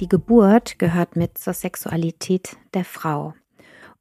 Die 0.00 0.08
Geburt 0.08 0.78
gehört 0.78 1.16
mit 1.16 1.38
zur 1.38 1.54
Sexualität 1.54 2.56
der 2.72 2.84
Frau. 2.84 3.34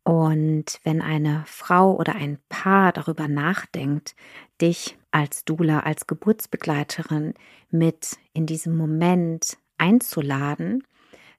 Und 0.03 0.79
wenn 0.83 1.01
eine 1.01 1.43
Frau 1.47 1.95
oder 1.95 2.13
ein 2.13 2.37
Paar 2.49 2.91
darüber 2.93 3.27
nachdenkt, 3.27 4.15
dich 4.61 4.95
als 5.09 5.43
Dula, 5.43 5.79
als 5.79 6.05
Geburtsbegleiterin 6.05 7.33
mit 7.71 8.17
in 8.33 8.45
diesem 8.45 8.77
Moment 8.77 9.57
einzuladen, 9.79 10.83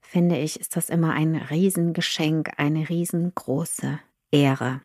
finde 0.01 0.37
ich, 0.39 0.59
ist 0.59 0.75
das 0.75 0.91
immer 0.91 1.13
ein 1.13 1.37
Riesengeschenk, 1.37 2.51
eine 2.57 2.89
riesengroße 2.89 4.01
Ehre. 4.33 4.81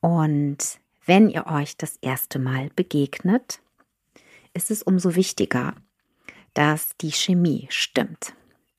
Und 0.00 0.80
wenn 1.06 1.30
ihr 1.30 1.46
euch 1.46 1.76
das 1.76 1.98
erste 1.98 2.40
Mal 2.40 2.70
begegnet, 2.74 3.60
ist 4.54 4.72
es 4.72 4.82
umso 4.82 5.14
wichtiger, 5.14 5.74
dass 6.52 6.96
die 7.00 7.12
Chemie 7.12 7.68
stimmt. 7.70 8.34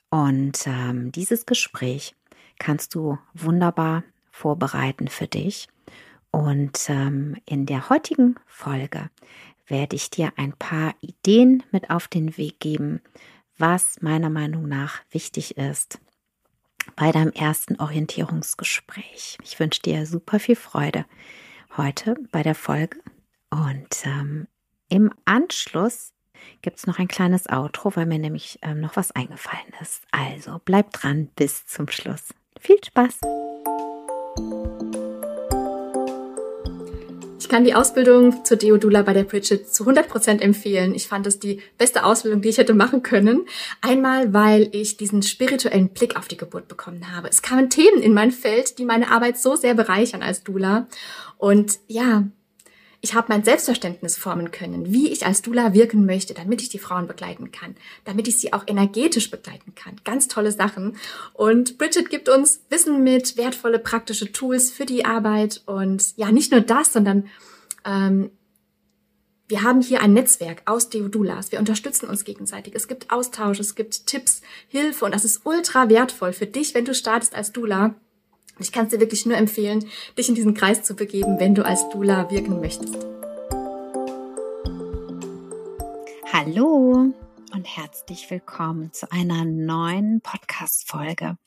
Und 0.10 0.66
ähm, 0.66 1.12
dieses 1.12 1.46
Gespräch 1.46 2.16
kannst 2.58 2.96
du 2.96 3.18
wunderbar 3.34 4.04
vorbereiten 4.32 5.08
für 5.08 5.28
dich. 5.28 5.68
Und 6.32 6.90
ähm, 6.90 7.38
in 7.46 7.66
der 7.66 7.90
heutigen 7.90 8.36
Folge 8.46 9.10
werde 9.68 9.96
ich 9.96 10.10
dir 10.10 10.34
ein 10.36 10.54
paar 10.54 10.94
Ideen 11.02 11.64
mit 11.72 11.90
auf 11.90 12.08
den 12.08 12.38
Weg 12.38 12.60
geben, 12.60 13.02
was 13.58 14.02
meiner 14.02 14.30
Meinung 14.30 14.68
nach 14.68 15.02
wichtig 15.12 15.58
ist 15.58 16.00
bei 16.96 17.12
deinem 17.12 17.32
ersten 17.32 17.80
Orientierungsgespräch. 17.80 19.38
Ich 19.44 19.60
wünsche 19.60 19.82
dir 19.82 20.06
super 20.06 20.40
viel 20.40 20.56
Freude 20.56 21.06
heute 21.78 22.16
bei 22.32 22.42
der 22.42 22.56
Folge 22.56 23.00
und 23.50 24.06
ähm, 24.06 24.48
im 24.90 25.12
Anschluss 25.26 26.14
gibt 26.62 26.78
es 26.78 26.88
noch 26.88 27.00
ein 27.00 27.08
kleines 27.08 27.50
Outro, 27.50 27.96
weil 27.96 28.06
mir 28.06 28.20
nämlich 28.20 28.60
ähm, 28.62 28.82
noch 28.82 28.96
was 28.96 29.12
eingefallen 29.12 29.74
ist. 29.82 30.04
Also 30.12 30.60
bleib 30.64 30.92
dran 30.92 31.30
bis 31.36 31.66
zum 31.66 31.88
Schluss. 31.88 32.30
Viel 32.60 32.78
Spaß! 32.84 33.20
Ich 37.50 37.52
kann 37.52 37.64
die 37.64 37.74
Ausbildung 37.74 38.46
zur 38.46 38.58
Deodula 38.58 39.02
bei 39.02 39.14
der 39.14 39.24
Bridget 39.24 39.74
zu 39.74 39.84
100% 39.84 40.40
empfehlen. 40.40 40.94
Ich 40.94 41.08
fand 41.08 41.26
es 41.26 41.40
die 41.40 41.62
beste 41.80 42.04
Ausbildung, 42.04 42.44
die 42.44 42.50
ich 42.50 42.60
hätte 42.60 42.76
machen 42.76 43.02
können. 43.02 43.48
Einmal, 43.82 44.34
weil 44.36 44.70
ich 44.72 44.98
diesen 44.98 45.24
spirituellen 45.24 45.90
Blick 45.90 46.16
auf 46.16 46.28
die 46.28 46.38
Geburt 46.38 46.68
bekommen 46.68 47.12
habe. 47.12 47.28
Es 47.28 47.42
kamen 47.42 47.72
Themen 47.72 48.04
in 48.04 48.14
mein 48.14 48.30
Feld, 48.30 48.78
die 48.78 48.86
meine 48.86 49.10
Arbeit 49.10 49.40
so 49.40 49.56
sehr 49.56 49.74
bereichern 49.74 50.22
als 50.22 50.44
Dula. 50.44 50.88
Und 51.40 51.80
ja, 51.88 52.26
ich 53.02 53.14
habe 53.14 53.28
mein 53.30 53.44
Selbstverständnis 53.44 54.18
formen 54.18 54.52
können, 54.52 54.92
wie 54.92 55.10
ich 55.10 55.26
als 55.26 55.42
Dula 55.42 55.74
wirken 55.74 56.06
möchte, 56.06 56.34
damit 56.34 56.62
ich 56.62 56.70
die 56.70 56.80
Frauen 56.80 57.08
begleiten 57.08 57.52
kann, 57.52 57.76
damit 58.04 58.28
ich 58.28 58.40
sie 58.40 58.52
auch 58.52 58.64
energetisch 58.68 59.32
begleiten 59.32 59.74
kann. 59.74 59.96
Ganz 60.04 60.28
tolle 60.28 60.52
Sachen. 60.52 60.98
Und 61.34 61.78
Bridget 61.78 62.10
gibt 62.10 62.28
uns 62.28 62.62
Wissen 62.70 63.04
mit, 63.04 63.38
wertvolle 63.38 63.80
praktische 63.80 64.32
Tools 64.32 64.72
für 64.72 64.86
die 64.86 65.06
Arbeit. 65.06 65.62
Und 65.66 66.18
ja, 66.18 66.32
nicht 66.32 66.52
nur 66.52 66.62
das, 66.62 66.92
sondern 66.92 67.28
ähm, 67.86 68.32
wir 69.48 69.64
haben 69.64 69.82
hier 69.82 70.02
ein 70.02 70.14
Netzwerk 70.14 70.62
aus 70.66 70.90
Deodulas. 70.90 71.54
Wir 71.54 71.60
unterstützen 71.60 72.08
uns 72.08 72.26
gegenseitig. 72.26 72.76
Es 72.76 72.88
gibt 72.88 73.12
Austausch, 73.12 73.60
es 73.60 73.76
gibt 73.76 74.08
Tipps, 74.08 74.42
Hilfe 74.68 75.06
und 75.06 75.14
das 75.14 75.26
ist 75.26 75.46
ultra 75.46 75.90
wertvoll 75.90 76.34
für 76.34 76.46
dich, 76.48 76.76
wenn 76.76 76.86
du 76.86 76.94
startest 76.94 77.34
als 77.34 77.54
Dula 77.54 77.96
ich 78.60 78.72
kann 78.72 78.86
es 78.86 78.92
dir 78.92 79.00
wirklich 79.00 79.26
nur 79.26 79.38
empfehlen, 79.38 79.86
dich 80.18 80.30
in 80.30 80.36
diesen 80.36 80.54
Kreis 80.54 80.84
zu 80.84 80.96
begeben, 80.96 81.40
wenn 81.40 81.56
du 81.56 81.66
als 81.66 81.88
Dula 81.90 82.30
wirken 82.30 82.60
möchtest. 82.60 82.98
Hallo 86.32 87.14
und 87.52 87.66
herzlich 87.66 88.30
willkommen 88.30 88.92
zu 88.94 89.12
einer 89.12 89.46
neuen 89.46 90.22
Podcast-Folge. 90.22 91.38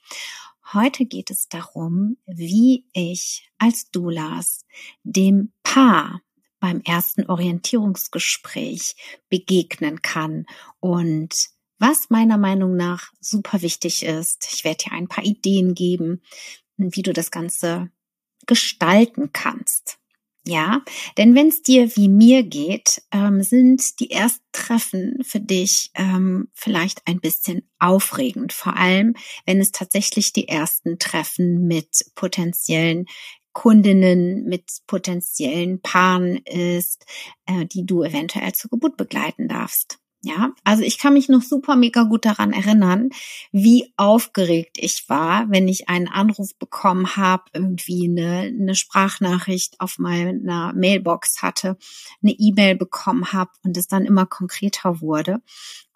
Heute 0.73 1.05
geht 1.05 1.31
es 1.31 1.49
darum, 1.49 2.17
wie 2.27 2.87
ich 2.95 3.51
als 3.59 3.91
Dulas 3.91 4.65
dem 5.03 5.53
Paar 5.63 6.23
beim 6.61 6.81
ersten 6.81 7.27
Orientierungsgespräch 7.27 8.95
begegnen 9.29 10.01
kann 10.01 10.47
und 10.81 11.35
was 11.79 12.11
meiner 12.11 12.39
Meinung 12.39 12.77
nach 12.77 13.11
super 13.21 13.61
wichtig 13.61 14.05
ist. 14.05 14.49
Ich 14.53 14.63
werde 14.63 14.85
dir 14.85 14.93
ein 14.93 15.09
paar 15.09 15.25
Ideen 15.25 15.75
geben, 15.75 16.23
wie 16.91 17.03
du 17.03 17.13
das 17.13 17.31
Ganze 17.31 17.91
gestalten 18.47 19.31
kannst. 19.33 19.99
Ja, 20.45 20.83
denn 21.19 21.37
wenn 21.37 21.49
es 21.49 21.63
dir 21.63 21.95
wie 21.95 22.09
mir 22.09 22.43
geht, 22.43 23.01
ähm, 23.13 23.45
sind 23.45 24.01
die 24.01 24.11
ersten 24.11 24.45
Treffen 24.51 25.23
für 25.23 25.39
dich 25.39 25.93
ähm, 25.95 26.49
vielleicht 26.53 27.07
ein 27.07 27.21
bisschen 27.21 27.63
aufregend, 27.79 28.53
vor 28.53 28.77
allem 28.77 29.15
wenn 29.47 29.61
es 29.61 29.71
tatsächlich 29.71 30.33
die 30.33 30.49
ersten 30.49 30.99
Treffen 30.99 31.69
mit 31.69 32.05
potenziellen 32.17 33.07
Kundinnen, 33.53 34.45
mit 34.45 34.65
potenziellen 34.89 35.81
Paaren 35.81 36.39
ist, 36.39 37.07
äh, 37.47 37.65
die 37.67 37.87
du 37.87 38.03
eventuell 38.03 38.53
zur 38.53 38.71
Geburt 38.71 38.97
begleiten 38.97 39.47
darfst. 39.47 40.02
Ja, 40.25 40.53
also 40.63 40.85
ich 40.85 40.99
kann 40.99 41.15
mich 41.15 41.29
noch 41.29 41.43
super 41.43 41.75
mega 41.75 42.05
gut 42.05 42.25
daran 42.25 42.53
erinnern, 42.53 43.11
wie 43.51 43.93
aufgeregt 43.97 44.77
ich 44.79 45.09
war, 45.09 45.51
wenn 45.51 45.67
ich 45.67 45.89
einen 45.89 46.07
Anruf 46.07 46.57
bekommen 46.61 47.17
habe, 47.17 47.43
irgendwie 47.53 48.09
eine, 48.09 48.43
eine 48.43 48.77
Sprachnachricht 48.77 49.81
auf 49.81 49.99
meiner 49.99 50.73
Mailbox 50.75 51.43
hatte, 51.43 51.77
eine 52.23 52.31
E-Mail 52.39 52.77
bekommen 52.77 53.33
habe 53.33 53.51
und 53.65 53.77
es 53.77 53.89
dann 53.89 54.05
immer 54.05 54.25
konkreter 54.25 55.01
wurde. 55.01 55.43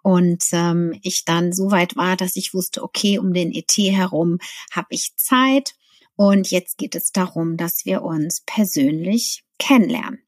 Und 0.03 0.43
ähm, 0.51 0.99
ich 1.03 1.25
dann 1.25 1.53
so 1.53 1.71
weit 1.71 1.95
war, 1.97 2.17
dass 2.17 2.35
ich 2.35 2.53
wusste, 2.53 2.83
okay, 2.83 3.21
um 3.21 3.33
den 3.33 3.53
ET 3.53 3.73
herum 3.77 4.39
habe 4.73 4.89
ich 4.91 5.15
Zeit. 5.17 5.75
Und 6.17 6.51
jetzt 6.51 6.79
geht 6.79 6.97
es 6.97 7.13
darum, 7.13 7.57
dass 7.57 7.85
wir 7.85 8.03
uns 8.03 8.43
persönlich 8.45 9.45
kennenlernen. 9.59 10.26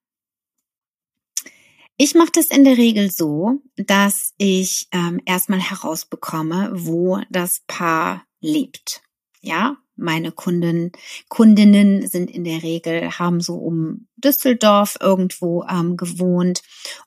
Ich 2.00 2.14
mache 2.14 2.30
das 2.32 2.46
in 2.46 2.62
der 2.62 2.76
Regel 2.76 3.10
so, 3.10 3.60
dass 3.76 4.32
ich 4.38 4.86
ähm, 4.92 5.20
erstmal 5.26 5.60
herausbekomme, 5.60 6.70
wo 6.72 7.20
das 7.28 7.60
Paar 7.66 8.24
lebt. 8.40 9.02
Ja, 9.40 9.78
meine 9.96 10.30
Kunden, 10.30 10.92
Kundinnen 11.28 12.06
sind 12.06 12.30
in 12.30 12.44
der 12.44 12.62
Regel, 12.62 13.18
haben 13.18 13.40
so 13.40 13.56
um 13.56 14.06
Düsseldorf 14.16 14.96
irgendwo 15.00 15.64
ähm, 15.64 15.96
gewohnt. 15.96 16.62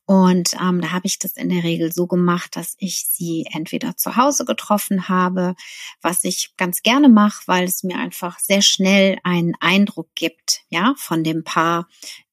Und 0.06 0.54
ähm, 0.62 0.82
da 0.82 0.92
habe 0.92 1.08
ich 1.08 1.18
das 1.18 1.34
in 1.34 1.50
der 1.50 1.64
Regel 1.64 1.92
so 1.94 2.06
gemacht, 2.08 2.56
dass 2.58 2.76
ich 2.78 3.06
sie 3.10 3.46
entweder 3.52 3.96
zu 3.96 4.18
Hause 4.18 4.44
getroffen 4.44 5.08
habe, 5.08 5.56
was 6.02 6.26
ich 6.26 6.54
ganz 6.58 6.82
gerne 6.82 7.08
mache, 7.08 7.44
weil 7.48 7.64
es 7.64 7.84
mir 7.84 7.98
einfach 7.98 8.40
sehr 8.40 8.62
schnell 8.62 9.18
einen 9.24 9.54
Eindruck 9.62 10.10
gibt, 10.16 10.64
ja, 10.70 10.94
von 10.98 11.24
dem 11.24 11.44
Paar, 11.46 11.88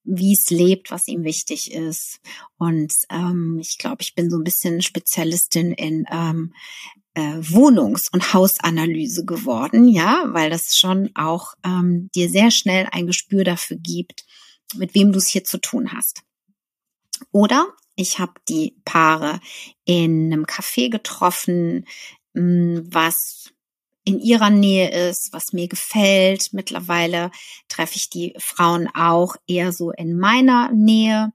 wie 0.09 0.33
es 0.33 0.51
lebt, 0.51 0.91
was 0.91 1.07
ihm 1.07 1.23
wichtig 1.25 1.73
ist. 1.73 2.21
Und 2.57 2.93
ähm, 3.11 3.59
ich 3.61 3.79
glaube, 3.79 3.99
ich 4.01 4.15
bin 4.15 4.31
so 4.31 4.39
ein 4.39 4.45
bisschen 4.45 4.81
Spezialistin 4.81 5.73
in 5.73 6.07
ähm, 6.11 6.55
äh, 7.15 7.37
Wohnungs- 7.41 8.09
und 8.11 8.33
Hausanalyse 8.33 9.25
geworden, 9.25 9.89
ja, 9.89 10.25
weil 10.29 10.51
das 10.51 10.77
schon 10.77 11.11
auch 11.15 11.55
ähm, 11.65 12.09
dir 12.15 12.31
sehr 12.31 12.51
schnell 12.51 12.89
ein 12.91 13.07
Gespür 13.07 13.45
dafür 13.45 13.77
gibt, 13.77 14.25
mit 14.75 14.95
wem 14.95 15.13
du 15.13 15.19
es 15.19 15.29
hier 15.29 15.45
zu 15.45 15.59
tun 15.59 15.93
hast. 15.93 16.23
Oder 17.31 17.67
ich 17.97 18.19
habe 18.19 18.35
die 18.49 18.77
Paare 18.85 19.41
in 19.85 20.33
einem 20.33 20.45
Café 20.45 20.89
getroffen, 20.91 21.85
hm, 22.35 22.87
was 22.87 23.53
in 24.09 24.21
ihrer 24.21 24.49
Nähe 24.49 25.11
ist, 25.11 25.35
was 25.35 25.53
mir 25.53 25.69
gefällt. 25.69 26.55
Mittlerweile 26.55 27.31
treffe 27.69 27.97
ich 27.97 28.09
die 28.09 28.35
Frauen 28.39 28.89
auch 28.95 29.37
eher 29.47 29.71
so 29.71 29.91
in 29.91 30.19
meiner 30.19 30.73
Nähe. 30.73 31.31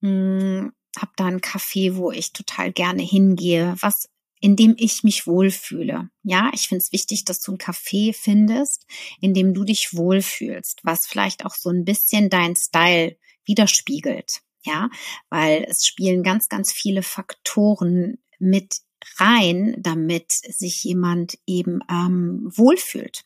Hm, 0.00 0.72
hab 0.98 1.14
da 1.18 1.26
ein 1.26 1.42
Café, 1.42 1.96
wo 1.96 2.10
ich 2.10 2.32
total 2.32 2.72
gerne 2.72 3.02
hingehe, 3.02 3.74
was 3.80 4.08
in 4.40 4.56
dem 4.56 4.74
ich 4.78 5.02
mich 5.02 5.26
wohlfühle. 5.26 6.08
Ja, 6.22 6.50
ich 6.54 6.68
finde 6.68 6.82
es 6.82 6.92
wichtig, 6.92 7.26
dass 7.26 7.40
du 7.40 7.52
ein 7.52 7.58
Café 7.58 8.14
findest, 8.14 8.86
in 9.20 9.34
dem 9.34 9.52
du 9.52 9.64
dich 9.64 9.90
wohlfühlst, 9.92 10.80
was 10.84 11.06
vielleicht 11.06 11.44
auch 11.44 11.54
so 11.54 11.68
ein 11.68 11.84
bisschen 11.84 12.30
dein 12.30 12.56
Style 12.56 13.18
widerspiegelt. 13.44 14.40
Ja, 14.64 14.88
weil 15.28 15.66
es 15.68 15.84
spielen 15.84 16.22
ganz, 16.22 16.48
ganz 16.48 16.72
viele 16.72 17.02
Faktoren 17.02 18.16
mit 18.38 18.85
rein, 19.18 19.76
damit 19.78 20.32
sich 20.32 20.82
jemand 20.84 21.38
eben 21.46 21.80
ähm, 21.90 22.50
wohlfühlt, 22.54 23.24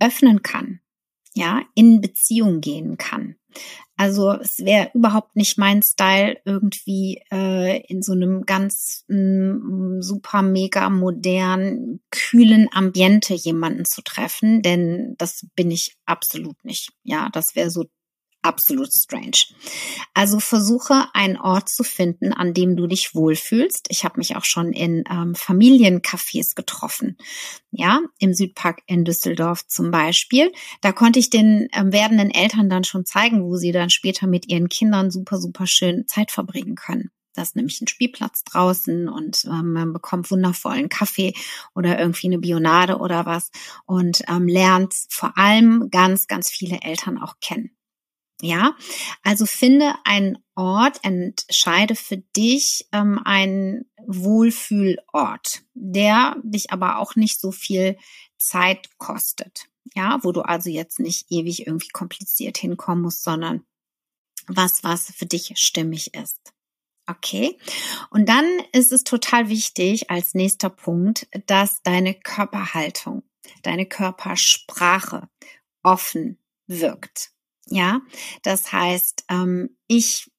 öffnen 0.00 0.42
kann, 0.42 0.80
ja, 1.34 1.62
in 1.74 2.00
Beziehung 2.00 2.60
gehen 2.60 2.96
kann. 2.96 3.36
Also 3.96 4.32
es 4.32 4.58
wäre 4.58 4.90
überhaupt 4.94 5.36
nicht 5.36 5.56
mein 5.56 5.80
Style, 5.82 6.36
irgendwie 6.44 7.22
äh, 7.30 7.80
in 7.86 8.02
so 8.02 8.12
einem 8.12 8.44
ganz 8.44 9.04
mm, 9.08 10.00
super 10.00 10.42
mega 10.42 10.90
modernen, 10.90 12.00
kühlen 12.10 12.68
Ambiente 12.72 13.34
jemanden 13.34 13.84
zu 13.84 14.02
treffen, 14.02 14.62
denn 14.62 15.14
das 15.18 15.46
bin 15.54 15.70
ich 15.70 15.96
absolut 16.06 16.64
nicht. 16.64 16.90
Ja, 17.04 17.28
das 17.32 17.54
wäre 17.54 17.70
so 17.70 17.84
absolut 18.44 18.92
strange. 18.92 19.38
Also 20.12 20.38
versuche 20.38 21.06
einen 21.14 21.38
Ort 21.38 21.68
zu 21.68 21.82
finden, 21.82 22.32
an 22.32 22.54
dem 22.54 22.76
du 22.76 22.86
dich 22.86 23.14
wohlfühlst. 23.14 23.86
Ich 23.88 24.04
habe 24.04 24.18
mich 24.18 24.36
auch 24.36 24.44
schon 24.44 24.72
in 24.72 25.04
ähm, 25.10 25.34
Familiencafés 25.34 26.54
getroffen. 26.54 27.16
Ja, 27.70 28.00
im 28.18 28.34
Südpark 28.34 28.82
in 28.86 29.04
Düsseldorf 29.04 29.66
zum 29.66 29.90
Beispiel. 29.90 30.52
Da 30.80 30.92
konnte 30.92 31.18
ich 31.18 31.30
den 31.30 31.68
ähm, 31.72 31.92
werdenden 31.92 32.30
Eltern 32.30 32.68
dann 32.68 32.84
schon 32.84 33.04
zeigen, 33.04 33.44
wo 33.44 33.56
sie 33.56 33.72
dann 33.72 33.90
später 33.90 34.26
mit 34.26 34.48
ihren 34.48 34.68
Kindern 34.68 35.10
super, 35.10 35.38
super 35.38 35.66
schön 35.66 36.06
Zeit 36.06 36.30
verbringen 36.30 36.76
können. 36.76 37.10
Das 37.34 37.48
ist 37.48 37.56
nämlich 37.56 37.80
ein 37.80 37.88
Spielplatz 37.88 38.44
draußen 38.44 39.08
und 39.08 39.44
ähm, 39.46 39.72
man 39.72 39.92
bekommt 39.92 40.30
wundervollen 40.30 40.88
Kaffee 40.88 41.34
oder 41.74 41.98
irgendwie 41.98 42.28
eine 42.28 42.38
Bionade 42.38 42.98
oder 42.98 43.26
was 43.26 43.50
und 43.86 44.22
ähm, 44.28 44.46
lernt 44.46 44.94
vor 45.10 45.36
allem 45.36 45.88
ganz, 45.90 46.28
ganz 46.28 46.50
viele 46.50 46.80
Eltern 46.82 47.18
auch 47.18 47.34
kennen. 47.40 47.76
Ja, 48.44 48.76
also 49.22 49.46
finde 49.46 49.94
einen 50.04 50.36
Ort, 50.54 51.02
entscheide 51.02 51.94
für 51.94 52.18
dich 52.18 52.86
ähm, 52.92 53.18
einen 53.24 53.90
Wohlfühlort, 54.06 55.62
der 55.72 56.36
dich 56.42 56.70
aber 56.70 56.98
auch 56.98 57.16
nicht 57.16 57.40
so 57.40 57.52
viel 57.52 57.96
Zeit 58.36 58.90
kostet. 58.98 59.70
Ja, 59.94 60.18
wo 60.22 60.30
du 60.30 60.42
also 60.42 60.68
jetzt 60.68 61.00
nicht 61.00 61.24
ewig 61.30 61.66
irgendwie 61.66 61.88
kompliziert 61.88 62.58
hinkommen 62.58 63.00
musst, 63.00 63.22
sondern 63.22 63.64
was, 64.46 64.84
was 64.84 65.06
für 65.06 65.24
dich 65.24 65.54
stimmig 65.56 66.12
ist. 66.12 66.52
Okay. 67.06 67.56
Und 68.10 68.28
dann 68.28 68.44
ist 68.72 68.92
es 68.92 69.04
total 69.04 69.48
wichtig 69.48 70.10
als 70.10 70.34
nächster 70.34 70.68
Punkt, 70.68 71.28
dass 71.46 71.80
deine 71.82 72.12
Körperhaltung, 72.12 73.22
deine 73.62 73.86
Körpersprache 73.86 75.30
offen 75.82 76.38
wirkt. 76.66 77.33
Ja, 77.66 78.00
das 78.42 78.72
heißt, 78.72 79.24
ähm, 79.30 79.76
ich 79.86 80.30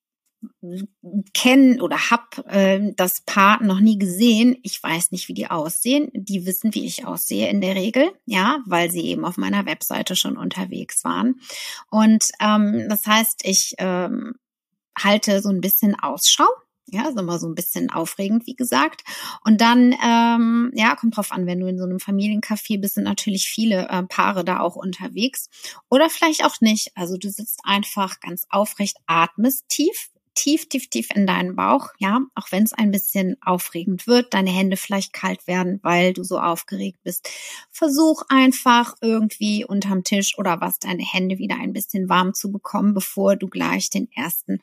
kenne 1.33 1.81
oder 1.81 2.11
habe 2.11 2.45
äh, 2.47 2.93
das 2.95 3.21
Paar 3.25 3.63
noch 3.63 3.79
nie 3.79 3.97
gesehen. 3.97 4.57
Ich 4.63 4.81
weiß 4.81 5.11
nicht, 5.11 5.27
wie 5.27 5.33
die 5.33 5.47
aussehen. 5.47 6.09
Die 6.13 6.45
wissen, 6.45 6.73
wie 6.73 6.85
ich 6.85 7.05
aussehe 7.05 7.49
in 7.49 7.61
der 7.61 7.75
Regel, 7.75 8.11
ja, 8.25 8.59
weil 8.65 8.91
sie 8.91 9.05
eben 9.05 9.25
auf 9.25 9.37
meiner 9.37 9.65
Webseite 9.65 10.15
schon 10.15 10.37
unterwegs 10.37 11.03
waren. 11.03 11.39
Und 11.89 12.29
ähm, 12.39 12.87
das 12.89 13.05
heißt, 13.05 13.41
ich 13.43 13.73
ähm, 13.77 14.35
halte 14.97 15.41
so 15.41 15.49
ein 15.49 15.61
bisschen 15.61 15.95
Ausschau 15.99 16.47
ja, 16.87 17.07
ist 17.07 17.19
immer 17.19 17.39
so 17.39 17.47
ein 17.47 17.55
bisschen 17.55 17.89
aufregend, 17.89 18.45
wie 18.45 18.55
gesagt. 18.55 19.03
Und 19.43 19.61
dann, 19.61 19.95
ähm, 20.03 20.71
ja, 20.75 20.95
kommt 20.95 21.17
drauf 21.17 21.31
an, 21.31 21.45
wenn 21.47 21.59
du 21.59 21.67
in 21.67 21.77
so 21.77 21.83
einem 21.83 21.97
Familiencafé 21.97 22.79
bist, 22.79 22.95
sind 22.95 23.05
natürlich 23.05 23.47
viele 23.47 23.87
äh, 23.89 24.03
Paare 24.03 24.45
da 24.45 24.59
auch 24.59 24.75
unterwegs. 24.75 25.49
Oder 25.89 26.09
vielleicht 26.09 26.45
auch 26.45 26.61
nicht. 26.61 26.91
Also 26.95 27.17
du 27.17 27.29
sitzt 27.29 27.61
einfach 27.63 28.19
ganz 28.19 28.45
aufrecht, 28.49 28.97
atmest 29.07 29.67
tief, 29.67 30.09
tief, 30.35 30.67
tief, 30.69 30.89
tief 30.89 31.07
in 31.15 31.25
deinen 31.25 31.55
Bauch, 31.55 31.89
ja, 31.97 32.19
auch 32.35 32.51
wenn 32.51 32.63
es 32.63 32.73
ein 32.73 32.91
bisschen 32.91 33.37
aufregend 33.41 34.05
wird, 34.05 34.33
deine 34.33 34.51
Hände 34.51 34.77
vielleicht 34.77 35.13
kalt 35.13 35.47
werden, 35.47 35.79
weil 35.81 36.13
du 36.13 36.23
so 36.23 36.39
aufgeregt 36.39 36.99
bist. 37.03 37.29
Versuch 37.71 38.21
einfach 38.29 38.95
irgendwie 39.01 39.65
unterm 39.65 40.03
Tisch 40.03 40.37
oder 40.37 40.61
was 40.61 40.77
deine 40.79 41.03
Hände 41.03 41.37
wieder 41.37 41.55
ein 41.55 41.73
bisschen 41.73 42.09
warm 42.09 42.33
zu 42.33 42.51
bekommen, 42.51 42.93
bevor 42.93 43.37
du 43.37 43.47
gleich 43.47 43.89
den 43.89 44.11
ersten 44.11 44.59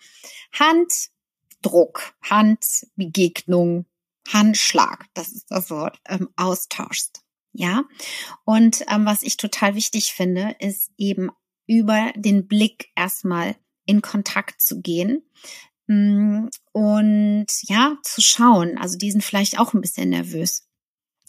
Hand 0.52 1.10
Druck, 1.62 2.14
Handbegegnung, 2.22 3.86
Handschlag, 4.28 5.06
das 5.14 5.32
ist 5.32 5.46
das 5.50 5.70
Wort, 5.70 5.98
ähm, 6.08 6.28
austauschst. 6.36 7.22
Ja, 7.54 7.84
und 8.44 8.82
ähm, 8.88 9.04
was 9.04 9.22
ich 9.22 9.36
total 9.36 9.74
wichtig 9.74 10.12
finde, 10.12 10.56
ist 10.58 10.90
eben 10.96 11.30
über 11.66 12.12
den 12.16 12.46
Blick 12.46 12.88
erstmal 12.96 13.56
in 13.84 14.00
Kontakt 14.00 14.62
zu 14.62 14.80
gehen 14.80 15.22
mm, 15.86 16.46
und 16.72 17.46
ja, 17.62 17.98
zu 18.02 18.22
schauen. 18.22 18.78
Also 18.78 18.96
die 18.96 19.10
sind 19.10 19.22
vielleicht 19.22 19.58
auch 19.58 19.74
ein 19.74 19.82
bisschen 19.82 20.10
nervös 20.10 20.66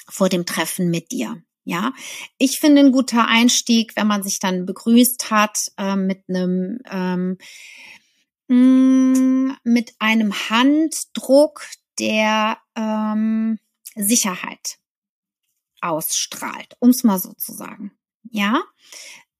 vor 0.08 0.30
dem 0.30 0.46
Treffen 0.46 0.90
mit 0.90 1.12
dir. 1.12 1.44
Ja, 1.66 1.94
ich 2.38 2.60
finde 2.60 2.82
ein 2.82 2.92
guter 2.92 3.28
Einstieg, 3.28 3.96
wenn 3.96 4.08
man 4.08 4.22
sich 4.22 4.40
dann 4.40 4.66
begrüßt 4.66 5.32
hat 5.32 5.72
äh, 5.78 5.96
mit 5.96 6.24
einem 6.28 6.80
ähm, 6.90 7.38
Mm, 8.48 9.52
mit 9.64 9.96
einem 10.00 10.34
Handdruck, 10.50 11.66
der 12.00 12.58
ähm, 12.76 13.60
Sicherheit 13.96 14.80
ausstrahlt, 15.82 16.76
um 16.80 16.90
es 16.90 17.04
mal 17.04 17.20
so 17.20 17.34
zu 17.34 17.54
sagen. 17.54 17.92
Ja, 18.32 18.64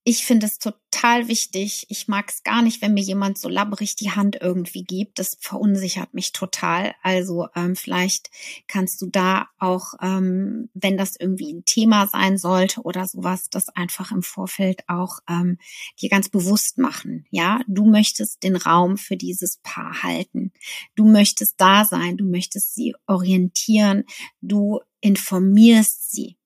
ich 0.06 0.26
finde 0.26 0.48
es 0.48 0.60
total 0.60 1.30
wichtig. 1.30 1.86
Ich 1.88 2.10
mag 2.10 2.30
es 2.30 2.44
gar 2.44 2.62
nicht, 2.62 2.82
wenn 2.82 2.94
mir 2.94 3.04
jemand 3.04 3.38
so 3.38 3.48
labberig 3.48 3.96
die 3.96 4.12
Hand 4.12 4.38
irgendwie 4.42 4.84
gibt. 4.84 5.18
Das 5.18 5.38
verunsichert 5.40 6.14
mich 6.14 6.34
total. 6.34 6.94
Also 7.02 7.48
ähm, 7.56 7.78
vielleicht 7.78 8.30
kannst 8.68 9.02
du 9.02 9.08
da 9.08 9.48
auch, 9.60 9.94
ähm, 10.02 10.70
wenn 10.74 10.98
das 10.98 11.16
irgendwie 11.18 11.54
ein 11.54 11.64
Thema 11.64 12.08
sein 12.08 12.38
sollte 12.38 12.82
oder 12.82 13.08
sowas, 13.08 13.50
das 13.50 13.70
einfach 13.70 14.12
im 14.12 14.24
Vorfeld 14.24 14.84
auch 14.88 15.20
ähm, 15.30 15.58
dir 16.02 16.10
ganz 16.10 16.28
bewusst 16.28 16.78
machen. 16.78 17.26
Ja, 17.30 17.62
du 17.68 17.86
möchtest 17.86 18.44
den 18.44 18.58
Raum 18.58 18.98
für 18.98 19.16
dieses 19.16 19.58
Paar 19.64 20.04
halten. 20.04 20.52
Du 20.96 21.06
möchtest 21.06 21.56
da 21.62 21.86
sein. 21.86 22.18
Du 22.18 22.26
möchtest 22.26 22.76
sie 22.76 22.94
orientieren. 23.08 24.04
Du 24.42 24.82
informierst 25.00 26.12
sie 26.12 26.38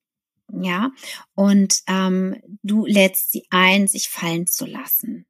ja, 0.51 0.92
und 1.36 1.82
ähm, 1.88 2.42
du 2.63 2.86
lädst 2.86 3.32
sie 3.32 3.46
ein, 3.50 3.88
sich 3.88 4.10
fallen 4.10 4.48
zu 4.48 4.66
lassen. 4.66 5.25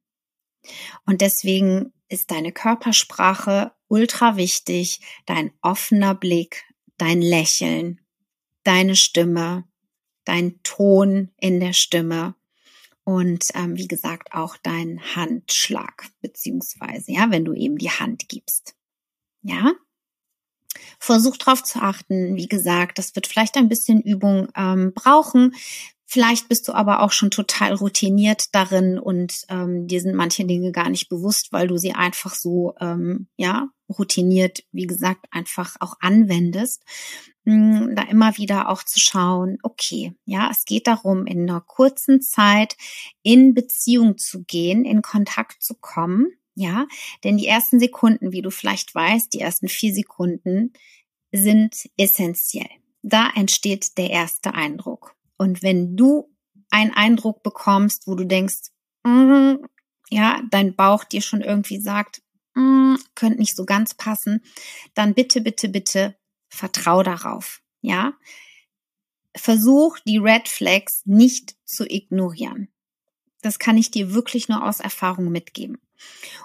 Und 1.06 1.20
deswegen 1.20 1.92
ist 2.08 2.30
deine 2.30 2.52
Körpersprache 2.52 3.72
ultra 3.88 4.36
wichtig, 4.36 5.00
dein 5.26 5.52
offener 5.62 6.14
Blick, 6.14 6.64
dein 6.96 7.22
Lächeln, 7.22 8.00
deine 8.64 8.96
Stimme, 8.96 9.64
dein 10.24 10.62
Ton 10.62 11.30
in 11.38 11.60
der 11.60 11.72
Stimme 11.72 12.34
und 13.04 13.46
ähm, 13.54 13.78
wie 13.78 13.88
gesagt 13.88 14.34
auch 14.34 14.58
dein 14.58 15.00
Handschlag 15.16 16.10
beziehungsweise 16.20 17.12
ja, 17.12 17.30
wenn 17.30 17.46
du 17.46 17.54
eben 17.54 17.78
die 17.78 17.90
Hand 17.90 18.28
gibst. 18.28 18.74
Ja, 19.40 19.72
Versuch 20.98 21.36
darauf 21.36 21.62
zu 21.62 21.80
achten. 21.80 22.36
Wie 22.36 22.48
gesagt, 22.48 22.98
das 22.98 23.14
wird 23.14 23.26
vielleicht 23.26 23.56
ein 23.56 23.68
bisschen 23.68 24.00
Übung 24.00 24.48
ähm, 24.56 24.92
brauchen. 24.94 25.54
Vielleicht 26.10 26.48
bist 26.48 26.66
du 26.66 26.72
aber 26.72 27.02
auch 27.02 27.12
schon 27.12 27.30
total 27.30 27.74
routiniert 27.74 28.54
darin 28.54 28.98
und 28.98 29.44
ähm, 29.50 29.86
dir 29.88 30.00
sind 30.00 30.14
manche 30.14 30.46
Dinge 30.46 30.72
gar 30.72 30.88
nicht 30.88 31.10
bewusst, 31.10 31.52
weil 31.52 31.68
du 31.68 31.76
sie 31.76 31.92
einfach 31.92 32.34
so, 32.34 32.72
ähm, 32.80 33.28
ja, 33.36 33.68
routiniert, 33.90 34.64
wie 34.72 34.86
gesagt, 34.86 35.26
einfach 35.30 35.76
auch 35.80 35.96
anwendest. 36.00 36.82
Hm, 37.44 37.94
da 37.94 38.04
immer 38.04 38.38
wieder 38.38 38.70
auch 38.70 38.84
zu 38.84 38.98
schauen, 38.98 39.58
okay, 39.62 40.14
ja, 40.24 40.48
es 40.50 40.64
geht 40.64 40.86
darum, 40.86 41.26
in 41.26 41.42
einer 41.42 41.60
kurzen 41.60 42.22
Zeit 42.22 42.76
in 43.22 43.52
Beziehung 43.52 44.16
zu 44.16 44.44
gehen, 44.44 44.86
in 44.86 45.02
Kontakt 45.02 45.62
zu 45.62 45.74
kommen 45.74 46.37
ja, 46.58 46.88
denn 47.22 47.38
die 47.38 47.46
ersten 47.46 47.78
Sekunden, 47.78 48.32
wie 48.32 48.42
du 48.42 48.50
vielleicht 48.50 48.92
weißt, 48.92 49.32
die 49.32 49.38
ersten 49.38 49.68
vier 49.68 49.94
Sekunden 49.94 50.72
sind 51.30 51.88
essentiell. 51.96 52.68
Da 53.02 53.30
entsteht 53.36 53.96
der 53.96 54.10
erste 54.10 54.54
Eindruck. 54.54 55.14
Und 55.36 55.62
wenn 55.62 55.96
du 55.96 56.34
einen 56.70 56.92
Eindruck 56.92 57.44
bekommst, 57.44 58.08
wo 58.08 58.16
du 58.16 58.24
denkst, 58.24 58.70
mm, 59.04 59.54
ja, 60.10 60.42
dein 60.50 60.74
Bauch 60.74 61.04
dir 61.04 61.22
schon 61.22 61.42
irgendwie 61.42 61.80
sagt, 61.80 62.22
mm, 62.54 62.96
könnte 63.14 63.38
nicht 63.38 63.54
so 63.54 63.64
ganz 63.64 63.94
passen, 63.94 64.42
dann 64.94 65.14
bitte, 65.14 65.40
bitte, 65.40 65.68
bitte 65.68 66.16
vertrau 66.48 67.04
darauf. 67.04 67.62
Ja, 67.82 68.14
versuch 69.36 70.00
die 70.00 70.18
Red 70.18 70.48
Flags 70.48 71.02
nicht 71.04 71.54
zu 71.64 71.88
ignorieren. 71.88 72.68
Das 73.42 73.60
kann 73.60 73.76
ich 73.76 73.92
dir 73.92 74.12
wirklich 74.12 74.48
nur 74.48 74.66
aus 74.66 74.80
Erfahrung 74.80 75.30
mitgeben. 75.30 75.78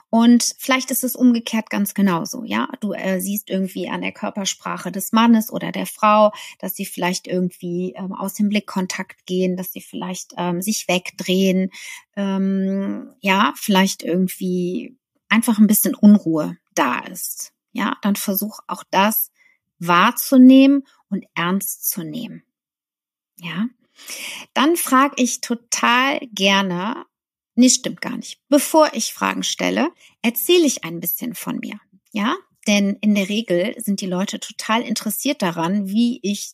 Und 0.10 0.56
vielleicht 0.58 0.92
ist 0.92 1.04
es 1.04 1.16
umgekehrt 1.16 1.70
ganz 1.70 1.94
genauso, 1.94 2.44
ja. 2.44 2.70
Du 2.80 2.94
äh, 2.94 3.20
siehst 3.20 3.50
irgendwie 3.50 3.90
an 3.90 4.02
der 4.02 4.12
Körpersprache 4.12 4.92
des 4.92 5.12
Mannes 5.12 5.52
oder 5.52 5.72
der 5.72 5.86
Frau, 5.86 6.32
dass 6.60 6.76
sie 6.76 6.86
vielleicht 6.86 7.28
irgendwie 7.28 7.94
ähm, 7.96 8.14
aus 8.14 8.34
dem 8.36 8.50
Blickkontakt 8.50 9.26
gehen, 9.26 9.58
dass 9.58 9.72
sie 9.72 9.82
vielleicht 9.82 10.34
ähm, 10.38 10.62
sich 10.62 10.88
wegdrehen, 10.88 11.72
ähm, 12.16 13.14
ja, 13.22 13.54
vielleicht 13.56 14.04
irgendwie 14.04 14.98
einfach 15.30 15.58
ein 15.58 15.68
bisschen 15.68 15.96
Unruhe 15.96 16.58
da 16.76 17.00
ist. 17.00 17.54
Ja, 17.72 17.98
dann 18.02 18.16
versuch 18.16 18.60
auch 18.68 18.84
das 18.92 19.32
wahrzunehmen 19.80 20.84
und 21.10 21.26
ernst 21.34 21.90
zu 21.90 22.04
nehmen. 22.04 22.44
Ja. 23.40 23.68
Dann 24.54 24.76
frage 24.76 25.16
ich 25.18 25.42
total 25.42 26.20
gerne, 26.32 27.06
Nee, 27.56 27.70
stimmt 27.70 28.02
gar 28.02 28.18
nicht. 28.18 28.42
Bevor 28.50 28.94
ich 28.94 29.14
Fragen 29.14 29.44
stelle, 29.44 29.92
erzähle 30.22 30.66
ich 30.66 30.84
ein 30.84 31.00
bisschen 31.00 31.36
von 31.36 31.60
mir. 31.60 31.80
Ja, 32.12 32.36
denn 32.68 32.98
in 33.02 33.16
der 33.16 33.30
Regel 33.30 33.76
sind 33.78 34.02
die 34.02 34.08
Leute 34.08 34.40
total 34.40 34.82
interessiert 34.82 35.42
daran, 35.42 35.88
wie 35.88 36.20
ich 36.24 36.54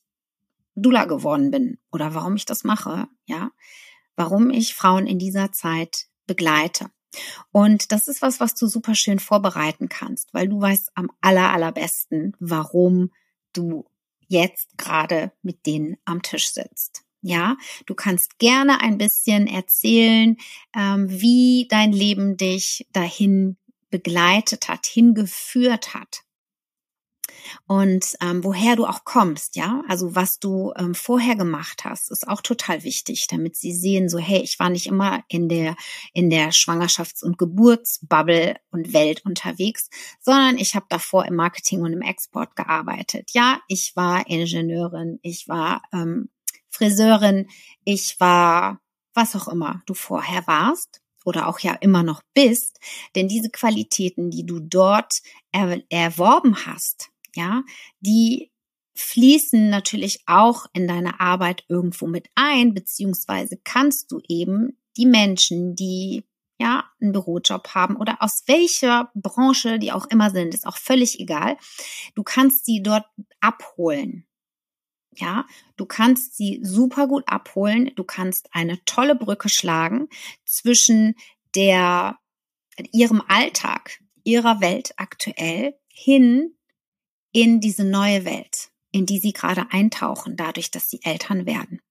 Dula 0.76 1.06
geworden 1.06 1.52
bin 1.52 1.78
oder 1.92 2.14
warum 2.14 2.36
ich 2.36 2.46
das 2.46 2.64
mache. 2.64 3.08
Ja, 3.26 3.52
warum 4.16 4.50
ich 4.50 4.76
Frauen 4.76 5.08
in 5.08 5.20
dieser 5.20 5.52
Zeit 5.52 6.08
begleite. 6.26 6.90
Und 7.52 7.92
das 7.92 8.08
ist 8.08 8.22
was, 8.22 8.40
was 8.40 8.54
du 8.56 8.68
super 8.68 8.96
schön 8.96 9.20
vorbereiten 9.20 9.90
kannst, 9.90 10.34
weil 10.34 10.48
du 10.48 10.62
weißt 10.62 10.92
am 10.96 11.12
aller, 11.22 11.52
allerbesten, 11.52 12.36
warum 12.40 13.12
du 13.54 13.86
jetzt 14.28 14.78
gerade 14.78 15.32
mit 15.42 15.66
denen 15.66 15.98
am 16.06 16.22
Tisch 16.22 16.52
sitzt. 16.52 17.04
Ja, 17.22 17.58
du 17.86 17.96
kannst 17.96 18.40
gerne 18.40 18.82
ein 18.82 18.98
bisschen 18.98 19.48
erzählen, 19.48 20.38
ähm, 20.76 21.08
wie 21.10 21.68
dein 21.70 21.92
Leben 21.92 22.38
dich 22.38 22.88
dahin 22.94 23.58
begleitet 23.90 24.70
hat, 24.70 24.86
hingeführt 24.86 25.94
hat 25.94 26.24
und 27.68 28.16
ähm, 28.22 28.44
woher 28.44 28.76
du 28.76 28.86
auch 28.86 29.04
kommst, 29.04 29.56
ja, 29.56 29.84
also 29.88 30.16
was 30.16 30.40
du 30.40 30.74
ähm, 30.78 30.96
vorher 30.96 31.36
gemacht 31.36 31.84
hast, 31.86 32.12
ist 32.12 32.28
auch 32.28 32.42
total 32.42 32.84
wichtig, 32.84 33.28
damit 33.30 33.56
sie 33.56 33.74
sehen, 33.74 34.10
so 34.10 34.18
hey, 34.18 34.42
ich 34.42 34.60
war 34.60 34.70
nicht 34.70 34.88
immer 34.88 35.24
in 35.28 35.50
der 35.50 35.76
in 36.14 36.30
der 36.30 36.52
Schwangerschafts- 36.52 37.24
und 37.24 37.38
Geburtsbubble 37.38 38.56
und 38.72 38.94
Welt 38.94 39.26
unterwegs, 39.26 39.90
sondern 40.20 40.58
ich 40.58 40.76
habe 40.76 40.86
davor 40.90 41.26
im 41.26 41.36
Marketing 41.36 41.82
und 41.82 41.94
im 41.94 42.02
Export 42.02 42.56
gearbeitet. 42.56 43.32
Ja, 43.34 43.60
ich 43.68 43.94
war 43.96 44.28
Ingenieurin, 44.28 45.20
ich 45.22 45.48
war 45.48 45.82
ähm, 45.94 46.30
Friseurin, 46.80 47.50
ich 47.84 48.20
war 48.20 48.80
was 49.14 49.36
auch 49.36 49.50
immer 49.50 49.84
du 49.86 49.94
vorher 49.94 50.48
warst 50.48 51.02
oder 51.26 51.48
auch 51.48 51.60
ja 51.60 51.74
immer 51.74 52.04
noch 52.04 52.22
bist, 52.34 52.80
denn 53.16 53.28
diese 53.28 53.50
Qualitäten, 53.50 54.32
die 54.32 54.46
du 54.46 54.62
dort 54.62 55.22
er 55.52 55.82
erworben 55.90 56.66
hast, 56.66 57.10
ja, 57.36 57.64
die 58.00 58.52
fließen 58.96 59.70
natürlich 59.70 60.24
auch 60.26 60.68
in 60.72 60.88
deine 60.88 61.20
Arbeit 61.20 61.66
irgendwo 61.68 62.08
mit 62.08 62.30
ein, 62.36 62.74
beziehungsweise 62.74 63.60
kannst 63.64 64.12
du 64.12 64.22
eben 64.30 64.78
die 64.96 65.06
Menschen, 65.06 65.76
die 65.76 66.24
ja 66.60 66.86
einen 67.02 67.12
Bürojob 67.12 67.76
haben 67.76 67.98
oder 67.98 68.22
aus 68.22 68.44
welcher 68.48 69.12
Branche 69.16 69.80
die 69.80 69.92
auch 69.92 70.06
immer 70.10 70.30
sind, 70.30 70.54
ist 70.54 70.66
auch 70.66 70.78
völlig 70.78 71.20
egal. 71.20 71.58
Du 72.16 72.24
kannst 72.24 72.66
sie 72.66 72.82
dort 72.82 73.06
abholen. 73.42 74.29
Ja, 75.20 75.46
du 75.76 75.86
kannst 75.86 76.38
sie 76.38 76.60
super 76.64 77.08
gut 77.08 77.24
abholen. 77.28 77.92
Du 77.96 78.04
kannst 78.04 78.54
eine 78.54 78.84
tolle 78.86 79.16
Brücke 79.16 79.50
schlagen 79.50 80.08
zwischen 80.46 81.16
der, 81.56 82.18
ihrem 82.92 83.22
Alltag, 83.28 84.00
ihrer 84.24 84.62
Welt 84.62 84.94
aktuell 84.98 85.78
hin 85.88 86.56
in 87.32 87.60
diese 87.60 87.84
neue 87.84 88.24
Welt, 88.24 88.70
in 88.92 89.06
die 89.06 89.20
sie 89.20 89.34
gerade 89.34 89.72
eintauchen, 89.72 90.38
dadurch, 90.38 90.72
dass 90.72 90.90
sie 90.90 91.02
Eltern 91.04 91.46
werden. 91.46 91.82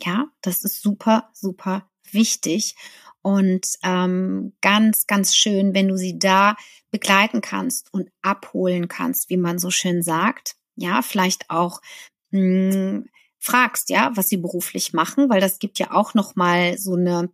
Ja, 0.00 0.26
das 0.40 0.64
ist 0.64 0.80
super, 0.80 1.30
super 1.32 1.90
wichtig 2.10 2.76
und 3.22 3.66
ähm, 3.82 4.52
ganz, 4.60 5.06
ganz 5.06 5.34
schön, 5.34 5.74
wenn 5.74 5.88
du 5.88 5.96
sie 5.96 6.18
da 6.18 6.56
begleiten 6.90 7.40
kannst 7.40 7.92
und 7.92 8.10
abholen 8.20 8.88
kannst, 8.88 9.30
wie 9.30 9.36
man 9.36 9.58
so 9.58 9.70
schön 9.70 10.02
sagt. 10.02 10.56
Ja, 10.74 11.02
vielleicht 11.02 11.50
auch 11.50 11.80
mh, 12.32 12.72
hm, 12.74 13.08
fragst, 13.38 13.90
ja, 13.90 14.12
was 14.14 14.28
sie 14.28 14.36
beruflich 14.36 14.92
machen, 14.92 15.28
weil 15.28 15.40
das 15.40 15.58
gibt 15.58 15.78
ja 15.78 15.92
auch 15.92 16.14
noch 16.14 16.36
mal 16.36 16.78
so 16.78 16.94
eine 16.94 17.30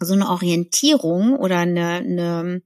so 0.00 0.14
eine 0.14 0.28
Orientierung 0.28 1.36
oder 1.36 1.58
eine, 1.58 1.96
eine, 1.96 2.62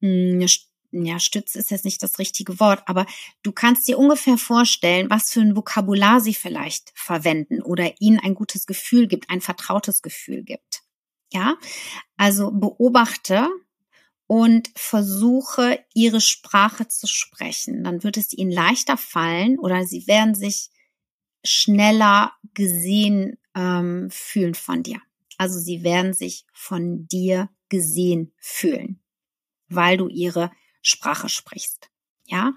hm, 0.00 0.40
eine 0.40 0.46
ja, 0.92 1.20
Stütz 1.20 1.54
ist 1.54 1.70
jetzt 1.70 1.84
nicht 1.84 2.02
das 2.02 2.18
richtige 2.18 2.58
Wort, 2.58 2.82
aber 2.86 3.06
du 3.42 3.52
kannst 3.52 3.86
dir 3.86 3.98
ungefähr 3.98 4.38
vorstellen, 4.38 5.08
was 5.08 5.30
für 5.30 5.40
ein 5.40 5.54
Vokabular 5.54 6.20
sie 6.20 6.34
vielleicht 6.34 6.90
verwenden 6.94 7.62
oder 7.62 8.00
ihnen 8.00 8.18
ein 8.18 8.34
gutes 8.34 8.66
Gefühl 8.66 9.06
gibt, 9.06 9.30
ein 9.30 9.40
vertrautes 9.40 10.02
Gefühl 10.02 10.42
gibt. 10.42 10.82
Ja, 11.32 11.56
also 12.16 12.50
beobachte 12.50 13.48
und 14.26 14.70
versuche 14.74 15.78
ihre 15.94 16.20
Sprache 16.20 16.88
zu 16.88 17.06
sprechen. 17.06 17.84
Dann 17.84 18.02
wird 18.02 18.16
es 18.16 18.32
ihnen 18.32 18.50
leichter 18.50 18.96
fallen 18.96 19.60
oder 19.60 19.84
sie 19.84 20.08
werden 20.08 20.34
sich 20.34 20.70
schneller 21.44 22.32
gesehen 22.54 23.38
ähm, 23.54 24.08
fühlen 24.10 24.54
von 24.54 24.82
dir. 24.82 25.00
Also 25.38 25.58
sie 25.58 25.82
werden 25.82 26.12
sich 26.12 26.44
von 26.52 27.06
dir 27.06 27.48
gesehen 27.68 28.32
fühlen, 28.38 29.00
weil 29.68 29.96
du 29.96 30.08
ihre 30.08 30.50
Sprache 30.82 31.28
sprichst. 31.28 31.90
Ja, 32.26 32.52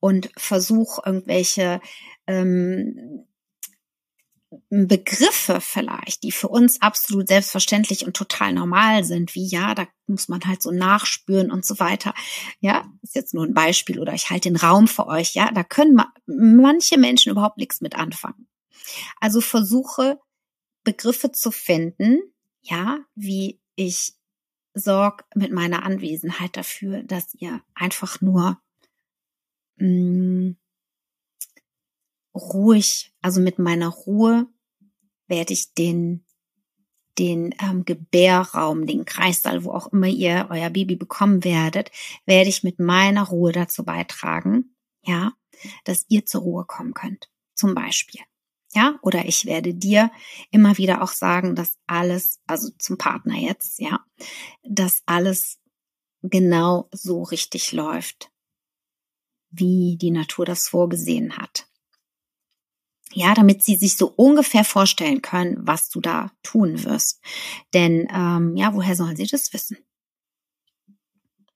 und 0.00 0.30
versuch 0.36 0.98
irgendwelche 1.04 1.80
ähm, 2.26 3.26
Begriffe 4.70 5.60
vielleicht, 5.60 6.22
die 6.22 6.32
für 6.32 6.48
uns 6.48 6.80
absolut 6.80 7.28
selbstverständlich 7.28 8.04
und 8.06 8.16
total 8.16 8.52
normal 8.52 9.04
sind, 9.04 9.34
wie 9.34 9.46
ja, 9.46 9.74
da 9.74 9.86
muss 10.06 10.28
man 10.28 10.40
halt 10.44 10.62
so 10.62 10.70
nachspüren 10.70 11.50
und 11.50 11.64
so 11.64 11.78
weiter. 11.78 12.14
Ja, 12.60 12.86
ist 13.02 13.14
jetzt 13.14 13.34
nur 13.34 13.44
ein 13.44 13.54
Beispiel 13.54 13.98
oder 13.98 14.12
ich 14.14 14.30
halte 14.30 14.48
den 14.48 14.56
Raum 14.56 14.88
für 14.88 15.06
euch. 15.06 15.34
Ja, 15.34 15.50
da 15.52 15.64
können 15.64 16.00
manche 16.26 16.98
Menschen 16.98 17.30
überhaupt 17.30 17.58
nichts 17.58 17.80
mit 17.80 17.94
anfangen. 17.94 18.48
Also 19.20 19.40
versuche 19.40 20.18
Begriffe 20.82 21.32
zu 21.32 21.50
finden, 21.50 22.20
ja, 22.62 22.98
wie 23.14 23.60
ich 23.76 24.14
sorg 24.74 25.24
mit 25.34 25.52
meiner 25.52 25.84
Anwesenheit 25.84 26.56
dafür, 26.56 27.02
dass 27.02 27.34
ihr 27.34 27.62
einfach 27.74 28.20
nur 28.20 28.60
mh, 29.76 29.88
mm, 29.88 30.56
ruhig, 32.34 33.12
also 33.22 33.40
mit 33.40 33.58
meiner 33.58 33.88
Ruhe 33.88 34.46
werde 35.26 35.52
ich 35.52 35.74
den 35.74 36.24
den 37.18 37.54
ähm, 37.60 37.84
Gebärraum, 37.84 38.86
den 38.86 39.04
Kreissaal, 39.04 39.64
wo 39.64 39.70
auch 39.70 39.92
immer 39.92 40.08
ihr 40.08 40.48
euer 40.50 40.70
Baby 40.70 40.96
bekommen 40.96 41.44
werdet, 41.44 41.90
werde 42.26 42.50
ich 42.50 42.64
mit 42.64 42.78
meiner 42.80 43.28
Ruhe 43.28 43.52
dazu 43.52 43.84
beitragen, 43.84 44.74
ja, 45.02 45.32
dass 45.84 46.06
ihr 46.08 46.26
zur 46.26 46.42
Ruhe 46.42 46.64
kommen 46.64 46.94
könnt. 46.94 47.30
Zum 47.54 47.74
Beispiel. 47.74 48.20
Ja, 48.74 48.98
oder 49.02 49.26
ich 49.26 49.46
werde 49.46 49.72
dir 49.72 50.10
immer 50.50 50.76
wieder 50.78 51.02
auch 51.02 51.12
sagen, 51.12 51.54
dass 51.54 51.78
alles, 51.86 52.40
also 52.48 52.70
zum 52.78 52.98
Partner 52.98 53.36
jetzt, 53.36 53.78
ja, 53.78 54.04
dass 54.64 55.02
alles 55.06 55.60
genau 56.22 56.88
so 56.90 57.22
richtig 57.22 57.70
läuft, 57.70 58.32
wie 59.50 59.96
die 60.00 60.10
Natur 60.10 60.44
das 60.44 60.66
vorgesehen 60.66 61.36
hat. 61.36 61.68
Ja, 63.16 63.32
damit 63.32 63.62
sie 63.62 63.76
sich 63.76 63.96
so 63.96 64.12
ungefähr 64.16 64.64
vorstellen 64.64 65.22
können, 65.22 65.58
was 65.60 65.88
du 65.88 66.00
da 66.00 66.32
tun 66.42 66.82
wirst. 66.82 67.20
Denn 67.72 68.08
ähm, 68.12 68.56
ja, 68.56 68.74
woher 68.74 68.96
sollen 68.96 69.14
sie 69.14 69.26
das 69.26 69.52
wissen? 69.52 69.78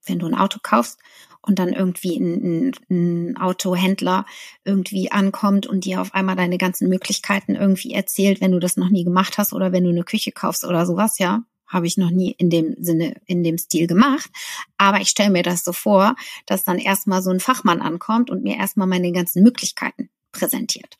Wenn 0.07 0.21
du 0.21 0.27
ein 0.27 0.37
Auto 0.37 0.61
kaufst 0.63 1.01
und 1.43 1.59
dann 1.59 1.73
irgendwie 1.73 2.17
ein, 2.17 2.69
ein, 2.69 2.73
ein 2.91 3.37
Autohändler 3.39 4.25
irgendwie 4.65 5.11
ankommt 5.11 5.67
und 5.67 5.85
dir 5.85 6.01
auf 6.01 6.15
einmal 6.15 6.37
deine 6.37 6.59
ganzen 6.59 6.89
Möglichkeiten 6.89 7.57
irgendwie 7.57 7.93
erzählt, 7.93 8.41
wenn 8.41 8.53
du 8.53 8.61
das 8.61 8.77
noch 8.77 8.89
nie 8.89 9.03
gemacht 9.03 9.37
hast 9.37 9.53
oder 9.53 9.73
wenn 9.73 9.83
du 9.83 9.91
eine 9.91 10.05
Küche 10.05 10.31
kaufst 10.31 10.65
oder 10.65 10.87
sowas, 10.87 11.19
ja, 11.19 11.43
habe 11.67 11.89
ich 11.89 11.97
noch 11.97 12.11
nie 12.11 12.37
in 12.39 12.51
dem 12.51 12.77
Sinne, 12.79 13.21
in 13.27 13.43
dem 13.43 13.59
Stil 13.59 13.89
gemacht. 13.89 14.31
Aber 14.77 15.01
ich 15.01 15.09
stelle 15.09 15.31
mir 15.31 15.43
das 15.43 15.65
so 15.65 15.73
vor, 15.73 16.15
dass 16.47 16.63
dann 16.63 16.79
erstmal 16.79 17.21
so 17.21 17.31
ein 17.31 17.41
Fachmann 17.41 17.83
ankommt 17.83 18.31
und 18.31 18.45
mir 18.45 18.57
erstmal 18.57 18.87
meine 18.87 19.11
ganzen 19.11 19.43
Möglichkeiten 19.43 20.09
präsentiert. 20.31 20.99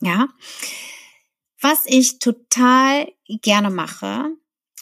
Ja. 0.00 0.28
Was 1.60 1.84
ich 1.86 2.18
total 2.18 3.12
gerne 3.28 3.70
mache, 3.70 4.36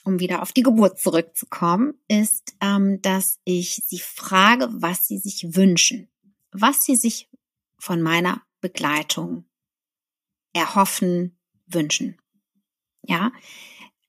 um 0.05 0.21
wieder 0.21 0.43
auf 0.43 0.53
die 0.53 0.63
Geburt 0.63 0.99
zurückzukommen, 0.99 1.95
ist, 2.09 2.55
ähm, 2.61 3.01
dass 3.01 3.39
ich 3.45 3.77
sie 3.87 4.01
frage, 4.01 4.69
was 4.71 5.07
sie 5.07 5.19
sich 5.19 5.57
wünschen, 5.57 6.09
was 6.53 6.85
sie 6.85 6.97
sich 6.97 7.31
von 7.79 8.03
meiner 8.03 8.43
Begleitung 8.61 9.45
erhoffen, 10.53 11.39
wünschen. 11.67 12.19
Ja, 13.03 13.33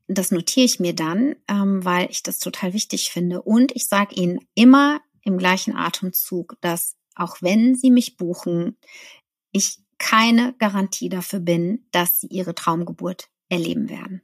das 0.08 0.32
notiere 0.32 0.66
ich 0.66 0.80
mir 0.80 0.94
dann, 0.94 1.36
ähm, 1.48 1.84
weil 1.84 2.10
ich 2.12 2.24
das 2.24 2.40
total 2.40 2.74
wichtig 2.74 3.10
finde. 3.12 3.42
Und 3.42 3.76
ich 3.76 3.88
sage 3.88 4.16
Ihnen 4.16 4.40
immer 4.54 5.02
im 5.24 5.38
gleichen 5.38 5.76
Atemzug, 5.76 6.58
dass 6.62 6.96
auch 7.16 7.42
wenn 7.42 7.76
Sie 7.76 7.90
mich 7.90 8.18
buchen, 8.18 8.78
ich 9.52 9.80
keine 10.06 10.54
Garantie 10.60 11.10
dafür 11.10 11.40
bin, 11.40 11.88
dass 11.90 12.20
Sie 12.20 12.28
Ihre 12.28 12.54
Traumgeburt 12.54 13.28
erleben 13.50 13.90
werden. 13.90 14.22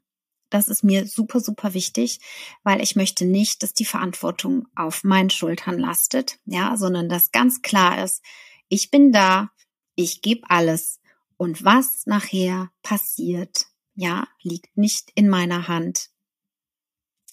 Das 0.52 0.68
ist 0.68 0.84
mir 0.84 1.08
super, 1.08 1.40
super 1.40 1.74
wichtig, 1.74 2.20
weil 2.62 2.84
ich 2.84 2.96
möchte 2.96 3.26
nicht, 3.26 3.64
dass 3.64 3.74
die 3.74 3.86
Verantwortung 3.86 4.68
auf 4.76 5.04
meinen 5.04 5.32
Schultern 5.32 5.80
lastet, 5.80 6.38
ja, 6.46 6.78
sondern 6.78 7.10
dass 7.10 7.32
ganz 7.32 7.64
klar 7.64 8.04
ist, 8.04 8.22
ich 8.70 8.92
bin 8.92 9.12
da, 9.12 9.50
ich 9.96 10.22
gebe 10.22 10.48
alles 10.52 11.00
und 11.36 11.66
was 11.66 12.06
nachher 12.06 12.70
passiert, 12.84 13.66
ja, 13.96 14.28
liegt 14.44 14.78
nicht 14.78 15.12
in 15.16 15.30
meiner 15.30 15.68
Hand, 15.68 16.12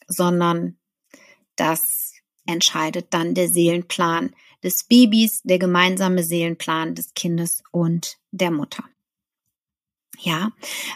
sondern 0.07 0.79
das 1.55 2.15
entscheidet 2.47 3.13
dann 3.13 3.35
der 3.35 3.51
Seelenplan 3.51 4.35
des 4.63 4.85
Babys, 4.85 5.43
der 5.43 5.59
gemeinsame 5.59 6.23
Seelenplan 6.23 6.95
des 6.95 7.15
Kindes 7.15 7.63
und 7.71 8.19
der 8.31 8.51
Mutter. 8.51 8.85
Ja, 10.21 10.51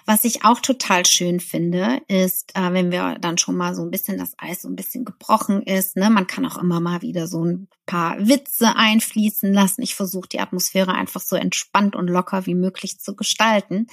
was 0.05 0.25
ich 0.25 0.45
auch 0.45 0.59
total 0.59 1.07
schön 1.07 1.38
finde, 1.38 2.00
ist, 2.09 2.57
äh, 2.57 2.73
wenn 2.73 2.91
wir 2.91 3.19
dann 3.21 3.38
schon 3.38 3.57
mal 3.57 3.73
so 3.73 3.83
ein 3.83 3.91
bisschen 3.93 4.19
das 4.19 4.35
Eis 4.37 4.62
so 4.62 4.69
ein 4.69 4.75
bisschen 4.75 5.05
gebrochen 5.05 5.62
ist, 5.62 5.95
ne, 5.97 6.11
man 6.11 6.26
kann 6.26 6.45
auch 6.45 6.59
immer 6.59 6.81
mal 6.81 7.02
wieder 7.02 7.29
so 7.29 7.45
ein 7.45 7.69
paar 7.87 8.19
Witze 8.19 8.75
einfließen 8.75 9.52
lassen. 9.52 9.83
Ich 9.83 9.95
versuche 9.95 10.29
die 10.29 10.41
Atmosphäre 10.41 10.95
einfach 10.95 11.21
so 11.21 11.37
entspannt 11.37 11.95
und 11.95 12.09
locker 12.09 12.47
wie 12.47 12.57
möglich 12.57 12.99
zu 12.99 13.14
gestalten. 13.14 13.87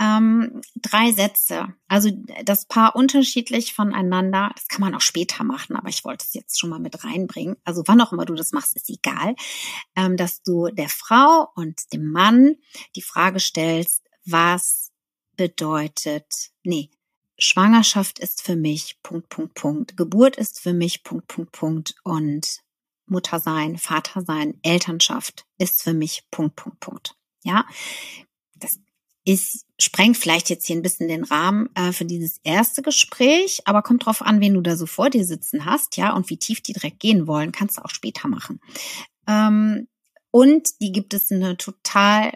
Ähm, 0.00 0.62
drei 0.76 1.12
Sätze, 1.12 1.68
also 1.86 2.10
das 2.44 2.64
Paar 2.64 2.96
unterschiedlich 2.96 3.74
voneinander, 3.74 4.50
das 4.54 4.68
kann 4.68 4.80
man 4.80 4.94
auch 4.94 5.00
später 5.00 5.44
machen, 5.44 5.76
aber 5.76 5.88
ich 5.88 6.04
wollte 6.04 6.24
es 6.26 6.34
jetzt 6.34 6.58
schon 6.58 6.70
mal 6.70 6.80
mit 6.80 7.04
reinbringen. 7.04 7.56
Also 7.64 7.82
wann 7.86 8.00
auch 8.00 8.12
immer 8.12 8.24
du 8.24 8.34
das 8.34 8.52
machst, 8.52 8.76
ist 8.76 8.88
egal, 8.88 9.36
ähm, 9.94 10.16
dass 10.16 10.42
du 10.42 10.68
der 10.68 10.88
Frau 10.88 11.48
und 11.54 11.92
dem 11.92 12.10
Mann 12.10 12.56
die 12.96 13.02
Frage 13.02 13.40
stellst, 13.40 14.03
was 14.24 14.92
bedeutet, 15.36 16.50
nee, 16.62 16.90
Schwangerschaft 17.38 18.18
ist 18.18 18.42
für 18.42 18.56
mich 18.56 18.98
Punkt, 19.02 19.28
Punkt, 19.28 19.54
Punkt. 19.54 19.96
Geburt 19.96 20.36
ist 20.36 20.60
für 20.60 20.72
mich 20.72 21.02
Punkt, 21.02 21.26
Punkt, 21.26 21.52
Punkt. 21.52 21.94
Und 22.04 22.62
Mutter 23.06 23.40
sein, 23.40 23.76
Vater 23.76 24.22
sein, 24.22 24.58
Elternschaft 24.62 25.44
ist 25.58 25.82
für 25.82 25.94
mich 25.94 26.24
Punkt, 26.30 26.56
Punkt, 26.56 26.80
Punkt. 26.80 27.16
Ja, 27.42 27.66
das 28.54 28.78
ist, 29.24 29.66
sprengt 29.78 30.16
vielleicht 30.16 30.48
jetzt 30.48 30.66
hier 30.66 30.76
ein 30.76 30.82
bisschen 30.82 31.08
den 31.08 31.24
Rahmen 31.24 31.68
äh, 31.74 31.92
für 31.92 32.04
dieses 32.04 32.38
erste 32.44 32.82
Gespräch, 32.82 33.60
aber 33.64 33.82
kommt 33.82 34.06
drauf 34.06 34.22
an, 34.22 34.40
wen 34.40 34.54
du 34.54 34.60
da 34.60 34.76
so 34.76 34.86
vor 34.86 35.10
dir 35.10 35.24
sitzen 35.24 35.64
hast, 35.64 35.96
ja, 35.96 36.14
und 36.14 36.30
wie 36.30 36.36
tief 36.36 36.62
die 36.62 36.72
direkt 36.72 37.00
gehen 37.00 37.26
wollen, 37.26 37.52
kannst 37.52 37.78
du 37.78 37.84
auch 37.84 37.90
später 37.90 38.28
machen. 38.28 38.60
Ähm, 39.26 39.88
und 40.30 40.80
die 40.80 40.92
gibt 40.92 41.14
es 41.14 41.30
eine 41.30 41.56
total 41.56 42.32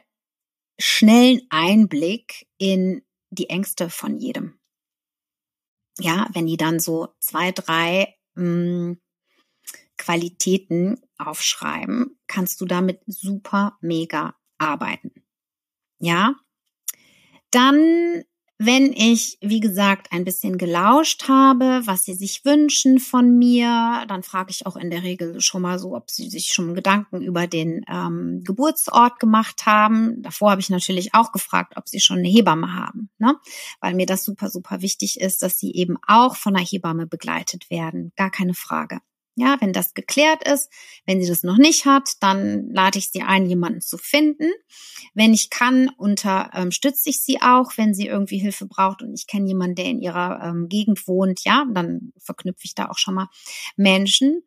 schnellen 0.78 1.42
Einblick 1.50 2.47
in 2.56 3.02
die 3.30 3.50
Ängste 3.50 3.90
von 3.90 4.16
jedem. 4.18 4.58
Ja, 5.99 6.28
wenn 6.32 6.47
die 6.47 6.56
dann 6.56 6.78
so 6.78 7.08
zwei, 7.18 7.52
drei 7.52 8.14
mh, 8.35 8.42
hm, 8.44 9.00
Qualitäten 9.97 11.00
aufschreiben, 11.18 12.18
kannst 12.28 12.61
du 12.61 12.66
damit 12.66 13.00
super 13.06 13.76
mega 13.80 14.37
arbeiten. 14.56 15.25
Ja, 15.99 16.37
dann 17.50 18.24
wenn 18.59 18.92
ich, 18.92 19.38
wie 19.40 19.61
gesagt, 19.61 20.09
ein 20.11 20.25
bisschen 20.25 20.59
gelauscht 20.59 21.29
habe, 21.29 21.83
was 21.85 22.05
sie 22.05 22.14
sich 22.14 22.44
wünschen 22.44 22.99
von 22.99 23.38
mir, 23.38 24.05
dann 24.09 24.25
frage 24.25 24.51
ich 24.51 24.66
auch 24.66 24.77
in 24.77 24.90
der 24.90 25.05
Regel 25.05 25.40
schon 25.40 25.62
mal 25.62 25.79
so, 25.79 25.94
ob 25.94 26.11
sie 26.11 26.29
sich 26.29 26.53
schon 26.53 26.75
Gedanken 26.75 27.23
über 27.23 27.47
den 27.47 27.85
ähm, 27.88 28.42
Geburtsort 28.42 29.21
gemacht 29.21 29.64
haben. 29.64 30.21
Davor 30.23 30.51
habe 30.51 30.61
ich 30.61 30.71
natürlich 30.71 31.14
auch 31.14 31.31
gefragt, 31.31 31.75
ob 31.77 31.88
sie 31.88 32.01
schon 32.01 32.18
eine 32.18 32.29
Hebamme 32.29 32.75
haben, 32.75 33.11
ne? 33.18 33.37
weil 33.81 33.94
mir 33.94 34.07
das 34.07 34.25
super, 34.25 34.51
super 34.51 34.83
wichtig 34.83 35.21
ist, 35.21 35.42
dass 35.42 35.59
sie 35.59 35.73
eben 35.73 35.97
auch 36.07 36.35
von 36.35 36.57
einer 36.57 36.66
Hebamme 36.66 37.07
begleitet 37.07 37.71
werden. 37.71 38.12
Gar 38.16 38.31
keine 38.31 38.55
Frage. 38.55 38.99
Ja, 39.38 39.57
wenn 39.61 39.72
das 39.72 39.94
geklärt 39.94 40.48
ist, 40.48 40.68
wenn 41.07 41.22
sie 41.22 41.29
das 41.29 41.44
noch 41.44 41.59
nicht 41.59 41.87
hat, 41.87 42.14
dann 42.20 42.70
lade 42.70 42.98
ich 42.98 43.11
sie 43.12 43.22
ein, 43.22 43.46
jemanden 43.46 43.81
zu 43.81 43.96
finden. 43.96 44.51
Wenn 45.14 45.33
ich 45.33 45.48
kann, 45.48 45.90
unterstütze 45.96 47.09
ich 47.09 47.20
sie 47.20 47.40
auch, 47.40 47.70
wenn 47.77 47.94
sie 47.94 48.09
irgendwie 48.09 48.38
Hilfe 48.38 48.66
braucht 48.66 49.01
und 49.01 49.14
ich 49.14 49.29
kenne 49.29 49.46
jemanden, 49.46 49.77
der 49.77 49.85
in 49.85 50.01
ihrer 50.01 50.40
ähm, 50.42 50.68
Gegend 50.68 51.07
wohnt, 51.07 51.44
ja, 51.44 51.64
dann 51.72 52.12
verknüpfe 52.18 52.64
ich 52.64 52.74
da 52.74 52.88
auch 52.88 52.98
schon 52.98 53.14
mal 53.14 53.29
Menschen. 53.77 54.42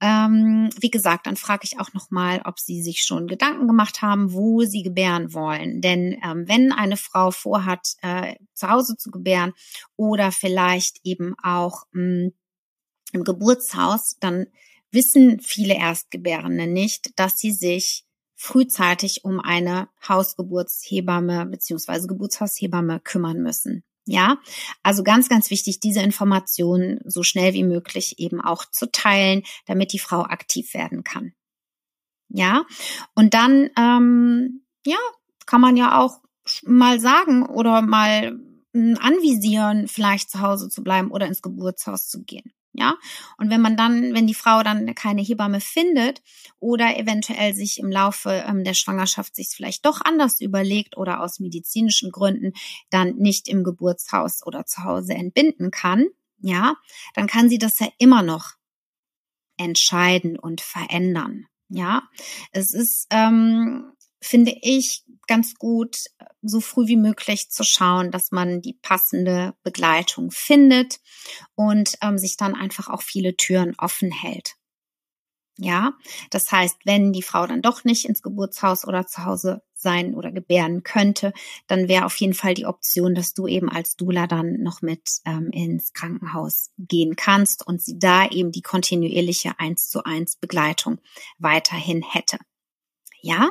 Ähm, 0.00 0.70
wie 0.80 0.90
gesagt, 0.90 1.26
dann 1.26 1.34
frage 1.34 1.62
ich 1.64 1.80
auch 1.80 1.92
noch 1.92 2.12
mal, 2.12 2.40
ob 2.44 2.60
Sie 2.60 2.82
sich 2.82 3.02
schon 3.02 3.26
Gedanken 3.26 3.66
gemacht 3.66 4.00
haben, 4.00 4.32
wo 4.32 4.62
Sie 4.62 4.82
gebären 4.82 5.34
wollen. 5.34 5.80
Denn 5.80 6.16
ähm, 6.24 6.44
wenn 6.46 6.70
eine 6.70 6.96
Frau 6.96 7.32
vorhat, 7.32 7.96
äh, 8.02 8.36
zu 8.54 8.70
Hause 8.70 8.96
zu 8.96 9.10
gebären 9.10 9.52
oder 9.96 10.30
vielleicht 10.30 10.98
eben 11.02 11.34
auch 11.42 11.82
mh, 11.90 12.02
hm, 12.02 12.32
im 13.12 13.24
Geburtshaus, 13.24 14.16
dann 14.20 14.46
wissen 14.90 15.40
viele 15.40 15.74
Erstgebärende 15.74 16.66
nicht, 16.66 17.18
dass 17.18 17.38
sie 17.38 17.52
sich 17.52 18.04
frühzeitig 18.34 19.24
um 19.24 19.40
eine 19.40 19.88
Hausgeburtshebamme 20.08 21.46
beziehungsweise 21.46 22.06
Geburtshaushebamme 22.06 23.00
kümmern 23.00 23.42
müssen. 23.42 23.82
Ja, 24.06 24.38
also 24.82 25.02
ganz, 25.02 25.28
ganz 25.28 25.50
wichtig, 25.50 25.80
diese 25.80 26.00
Informationen 26.00 27.00
so 27.04 27.22
schnell 27.22 27.52
wie 27.52 27.64
möglich 27.64 28.18
eben 28.18 28.40
auch 28.40 28.64
zu 28.64 28.90
teilen, 28.90 29.42
damit 29.66 29.92
die 29.92 29.98
Frau 29.98 30.22
aktiv 30.22 30.72
werden 30.72 31.04
kann. 31.04 31.34
Ja, 32.30 32.64
und 33.14 33.34
dann, 33.34 33.68
ähm, 33.76 34.62
ja, 34.86 34.96
kann 35.44 35.60
man 35.60 35.76
ja 35.76 36.00
auch 36.00 36.20
mal 36.62 37.00
sagen 37.00 37.44
oder 37.44 37.82
mal 37.82 38.38
hm, 38.72 38.96
anvisieren, 39.00 39.88
vielleicht 39.88 40.30
zu 40.30 40.40
Hause 40.40 40.70
zu 40.70 40.82
bleiben 40.82 41.10
oder 41.10 41.26
ins 41.26 41.42
Geburtshaus 41.42 42.08
zu 42.08 42.22
gehen. 42.22 42.52
Ja, 42.78 42.96
und 43.38 43.50
wenn 43.50 43.60
man 43.60 43.76
dann, 43.76 44.14
wenn 44.14 44.28
die 44.28 44.34
Frau 44.34 44.62
dann 44.62 44.94
keine 44.94 45.20
Hebamme 45.20 45.60
findet 45.60 46.22
oder 46.60 46.96
eventuell 46.96 47.52
sich 47.52 47.80
im 47.80 47.90
Laufe 47.90 48.44
ähm, 48.46 48.62
der 48.62 48.74
Schwangerschaft 48.74 49.34
sich 49.34 49.48
vielleicht 49.48 49.84
doch 49.84 50.00
anders 50.04 50.40
überlegt 50.40 50.96
oder 50.96 51.20
aus 51.20 51.40
medizinischen 51.40 52.12
Gründen 52.12 52.52
dann 52.90 53.16
nicht 53.16 53.48
im 53.48 53.64
Geburtshaus 53.64 54.46
oder 54.46 54.64
zu 54.64 54.84
Hause 54.84 55.14
entbinden 55.14 55.72
kann, 55.72 56.06
ja, 56.40 56.76
dann 57.14 57.26
kann 57.26 57.48
sie 57.48 57.58
das 57.58 57.80
ja 57.80 57.88
immer 57.98 58.22
noch 58.22 58.52
entscheiden 59.56 60.38
und 60.38 60.60
verändern. 60.60 61.46
Ja, 61.68 62.04
es 62.52 62.72
ist 62.72 63.08
ähm, 63.10 63.92
finde 64.20 64.54
ich 64.62 65.04
ganz 65.26 65.54
gut, 65.54 65.96
so 66.42 66.60
früh 66.60 66.86
wie 66.88 66.96
möglich 66.96 67.50
zu 67.50 67.62
schauen, 67.62 68.10
dass 68.10 68.32
man 68.32 68.60
die 68.60 68.78
passende 68.80 69.54
Begleitung 69.62 70.30
findet 70.30 71.00
und 71.54 71.94
ähm, 72.02 72.18
sich 72.18 72.36
dann 72.36 72.54
einfach 72.54 72.88
auch 72.88 73.02
viele 73.02 73.36
Türen 73.36 73.74
offen 73.78 74.10
hält. 74.10 74.54
Ja, 75.60 75.94
das 76.30 76.52
heißt, 76.52 76.76
wenn 76.84 77.12
die 77.12 77.22
Frau 77.22 77.44
dann 77.46 77.62
doch 77.62 77.82
nicht 77.82 78.04
ins 78.04 78.22
Geburtshaus 78.22 78.86
oder 78.86 79.08
zu 79.08 79.24
Hause 79.24 79.60
sein 79.74 80.14
oder 80.14 80.30
gebären 80.30 80.84
könnte, 80.84 81.32
dann 81.66 81.88
wäre 81.88 82.04
auf 82.04 82.14
jeden 82.16 82.34
Fall 82.34 82.54
die 82.54 82.66
Option, 82.66 83.16
dass 83.16 83.34
du 83.34 83.48
eben 83.48 83.68
als 83.68 83.96
Dula 83.96 84.28
dann 84.28 84.62
noch 84.62 84.82
mit 84.82 85.02
ähm, 85.24 85.50
ins 85.50 85.92
Krankenhaus 85.92 86.70
gehen 86.78 87.16
kannst 87.16 87.66
und 87.66 87.82
sie 87.82 87.98
da 87.98 88.28
eben 88.28 88.52
die 88.52 88.62
kontinuierliche 88.62 89.58
eins 89.58 89.88
zu 89.88 90.04
eins 90.04 90.36
Begleitung 90.36 91.00
weiterhin 91.38 92.02
hätte. 92.02 92.38
Ja, 93.20 93.50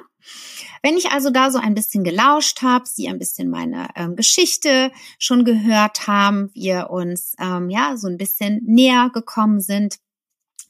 wenn 0.82 0.98
ich 0.98 1.12
also 1.12 1.30
da 1.30 1.52
so 1.52 1.58
ein 1.58 1.74
bisschen 1.74 2.04
gelauscht 2.04 2.62
habe, 2.62 2.86
Sie 2.88 3.08
ein 3.08 3.20
bisschen 3.20 3.50
meine 3.50 3.90
ähm, 3.96 4.16
Geschichte 4.16 4.92
schon 5.20 5.46
gehört 5.46 6.08
haben, 6.08 6.50
wir 6.54 6.90
uns 6.90 7.36
ähm, 7.40 7.70
ja 7.70 7.98
so 7.98 8.08
ein 8.08 8.18
bisschen 8.18 8.62
näher 8.66 9.10
gekommen 9.14 9.60
sind, 9.60 9.98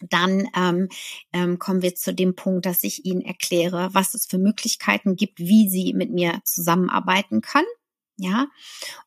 dann 0.01 0.47
ähm, 0.55 0.89
ähm, 1.33 1.60
kommen 1.60 1.81
wir 1.81 1.95
zu 1.95 2.13
dem 2.13 2.36
Punkt, 2.36 2.65
dass 2.65 2.83
ich 2.83 3.05
Ihnen 3.05 3.21
erkläre, 3.21 3.89
was 3.93 4.13
es 4.13 4.27
für 4.27 4.38
Möglichkeiten 4.38 5.15
gibt, 5.15 5.39
wie 5.39 5.69
Sie 5.69 5.93
mit 5.93 6.12
mir 6.12 6.39
zusammenarbeiten 6.43 7.41
können. 7.41 7.67
Ja, 8.19 8.47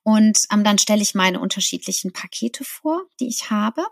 und 0.05 0.39
ähm, 0.53 0.63
dann 0.63 0.79
stelle 0.79 1.03
ich 1.03 1.17
meine 1.17 1.41
unterschiedlichen 1.41 2.13
Pakete 2.13 2.63
vor, 2.63 3.03
die 3.19 3.27
ich 3.27 3.51
habe. 3.51 3.85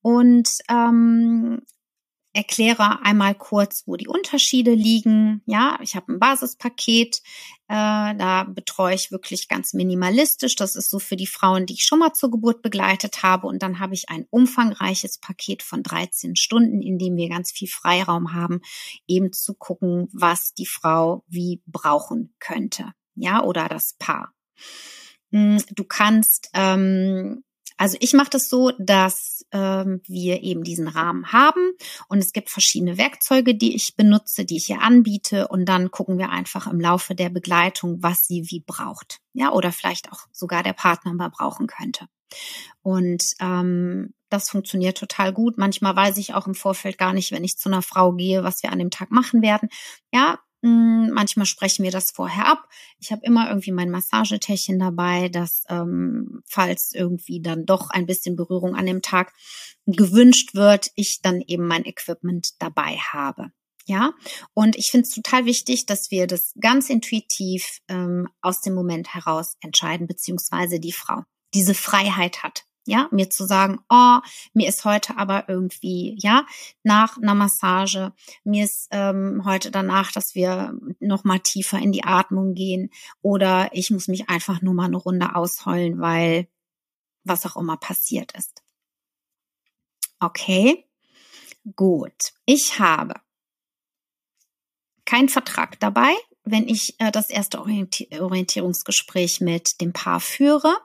Und 0.00 0.48
ähm, 0.70 1.60
erkläre 2.34 3.02
einmal 3.02 3.34
kurz, 3.34 3.84
wo 3.86 3.96
die 3.96 4.08
Unterschiede 4.08 4.74
liegen. 4.74 5.40
Ja, 5.46 5.78
ich 5.80 5.94
habe 5.94 6.12
ein 6.12 6.18
Basispaket, 6.18 7.22
äh, 7.68 8.14
da 8.16 8.44
betreue 8.44 8.94
ich 8.94 9.12
wirklich 9.12 9.48
ganz 9.48 9.72
minimalistisch. 9.72 10.56
Das 10.56 10.76
ist 10.76 10.90
so 10.90 10.98
für 10.98 11.16
die 11.16 11.28
Frauen, 11.28 11.64
die 11.64 11.74
ich 11.74 11.84
schon 11.84 12.00
mal 12.00 12.12
zur 12.12 12.30
Geburt 12.30 12.60
begleitet 12.60 13.22
habe. 13.22 13.46
Und 13.46 13.62
dann 13.62 13.78
habe 13.78 13.94
ich 13.94 14.10
ein 14.10 14.26
umfangreiches 14.30 15.18
Paket 15.18 15.62
von 15.62 15.82
13 15.82 16.36
Stunden, 16.36 16.82
in 16.82 16.98
dem 16.98 17.16
wir 17.16 17.28
ganz 17.28 17.52
viel 17.52 17.68
Freiraum 17.68 18.34
haben, 18.34 18.60
eben 19.06 19.32
zu 19.32 19.54
gucken, 19.54 20.08
was 20.12 20.52
die 20.54 20.66
Frau 20.66 21.24
wie 21.28 21.62
brauchen 21.66 22.34
könnte. 22.40 22.92
ja, 23.14 23.42
oder 23.44 23.68
das 23.68 23.94
Paar. 23.98 24.34
Hm, 25.30 25.62
du 25.70 25.84
kannst 25.84 26.50
ähm, 26.52 27.44
also 27.76 27.96
ich 28.00 28.12
mache 28.12 28.30
das 28.30 28.48
so, 28.48 28.70
dass 28.78 29.44
ähm, 29.50 30.00
wir 30.06 30.42
eben 30.42 30.62
diesen 30.62 30.88
Rahmen 30.88 31.32
haben 31.32 31.72
und 32.08 32.18
es 32.18 32.32
gibt 32.32 32.50
verschiedene 32.50 32.98
Werkzeuge, 32.98 33.54
die 33.54 33.74
ich 33.74 33.96
benutze, 33.96 34.44
die 34.44 34.56
ich 34.56 34.66
hier 34.66 34.80
anbiete 34.80 35.48
und 35.48 35.66
dann 35.66 35.90
gucken 35.90 36.18
wir 36.18 36.30
einfach 36.30 36.66
im 36.66 36.80
Laufe 36.80 37.14
der 37.14 37.30
Begleitung, 37.30 38.02
was 38.02 38.26
sie 38.26 38.44
wie 38.50 38.60
braucht, 38.60 39.20
ja 39.32 39.52
oder 39.52 39.72
vielleicht 39.72 40.12
auch 40.12 40.20
sogar 40.32 40.62
der 40.62 40.72
Partner 40.72 41.12
mal 41.14 41.30
brauchen 41.30 41.66
könnte. 41.66 42.06
Und 42.82 43.22
ähm, 43.40 44.14
das 44.28 44.50
funktioniert 44.50 44.98
total 44.98 45.32
gut. 45.32 45.58
Manchmal 45.58 45.94
weiß 45.94 46.16
ich 46.16 46.34
auch 46.34 46.46
im 46.46 46.54
Vorfeld 46.54 46.98
gar 46.98 47.12
nicht, 47.12 47.30
wenn 47.32 47.44
ich 47.44 47.56
zu 47.56 47.68
einer 47.68 47.82
Frau 47.82 48.12
gehe, 48.12 48.42
was 48.42 48.62
wir 48.62 48.72
an 48.72 48.78
dem 48.78 48.90
Tag 48.90 49.10
machen 49.10 49.42
werden. 49.42 49.68
Ja, 50.12 50.38
manchmal 50.64 51.46
sprechen 51.46 51.84
wir 51.84 51.90
das 51.90 52.10
vorher 52.10 52.46
ab. 52.46 52.68
Ich 52.98 53.12
habe 53.12 53.20
immer 53.24 53.48
irgendwie 53.48 53.72
mein 53.72 53.90
Massagetäschchen 53.90 54.78
dabei, 54.78 55.28
dass 55.28 55.64
ähm, 55.68 56.42
falls 56.46 56.92
irgendwie 56.92 57.42
dann 57.42 57.66
doch 57.66 57.90
ein 57.90 58.06
bisschen 58.06 58.34
Berührung 58.34 58.74
an 58.74 58.86
dem 58.86 59.02
Tag 59.02 59.34
gewünscht 59.86 60.54
wird, 60.54 60.90
ich 60.94 61.20
dann 61.20 61.42
eben 61.42 61.66
mein 61.66 61.84
Equipment 61.84 62.52
dabei 62.60 62.96
habe. 62.96 63.50
Ja, 63.86 64.14
und 64.54 64.76
ich 64.76 64.90
finde 64.90 65.06
es 65.06 65.14
total 65.14 65.44
wichtig, 65.44 65.84
dass 65.84 66.10
wir 66.10 66.26
das 66.26 66.54
ganz 66.58 66.88
intuitiv 66.88 67.80
ähm, 67.88 68.28
aus 68.40 68.62
dem 68.62 68.74
Moment 68.74 69.12
heraus 69.12 69.56
entscheiden, 69.60 70.06
beziehungsweise 70.06 70.80
die 70.80 70.92
Frau 70.92 71.24
diese 71.52 71.74
Freiheit 71.74 72.42
hat 72.42 72.64
ja, 72.86 73.08
mir 73.10 73.30
zu 73.30 73.46
sagen, 73.46 73.80
oh, 73.88 74.18
mir 74.52 74.68
ist 74.68 74.84
heute 74.84 75.16
aber 75.16 75.48
irgendwie, 75.48 76.16
ja, 76.18 76.46
nach 76.82 77.16
einer 77.16 77.34
Massage, 77.34 78.12
mir 78.44 78.64
ist 78.64 78.88
ähm, 78.90 79.42
heute 79.44 79.70
danach, 79.70 80.12
dass 80.12 80.34
wir 80.34 80.78
noch 81.00 81.24
mal 81.24 81.40
tiefer 81.40 81.78
in 81.78 81.92
die 81.92 82.04
Atmung 82.04 82.54
gehen 82.54 82.90
oder 83.22 83.70
ich 83.72 83.90
muss 83.90 84.08
mich 84.08 84.28
einfach 84.28 84.60
nur 84.60 84.74
mal 84.74 84.86
eine 84.86 84.96
Runde 84.96 85.34
ausheulen, 85.34 86.00
weil 86.00 86.48
was 87.24 87.46
auch 87.46 87.56
immer 87.56 87.76
passiert 87.76 88.32
ist. 88.32 88.62
Okay, 90.20 90.86
gut. 91.74 92.32
Ich 92.44 92.78
habe 92.78 93.14
keinen 95.04 95.28
Vertrag 95.28 95.80
dabei, 95.80 96.14
wenn 96.44 96.68
ich 96.68 96.94
äh, 96.98 97.10
das 97.10 97.30
erste 97.30 97.60
Orientierungsgespräch 97.60 99.40
mit 99.40 99.80
dem 99.80 99.92
Paar 99.92 100.20
führe 100.20 100.76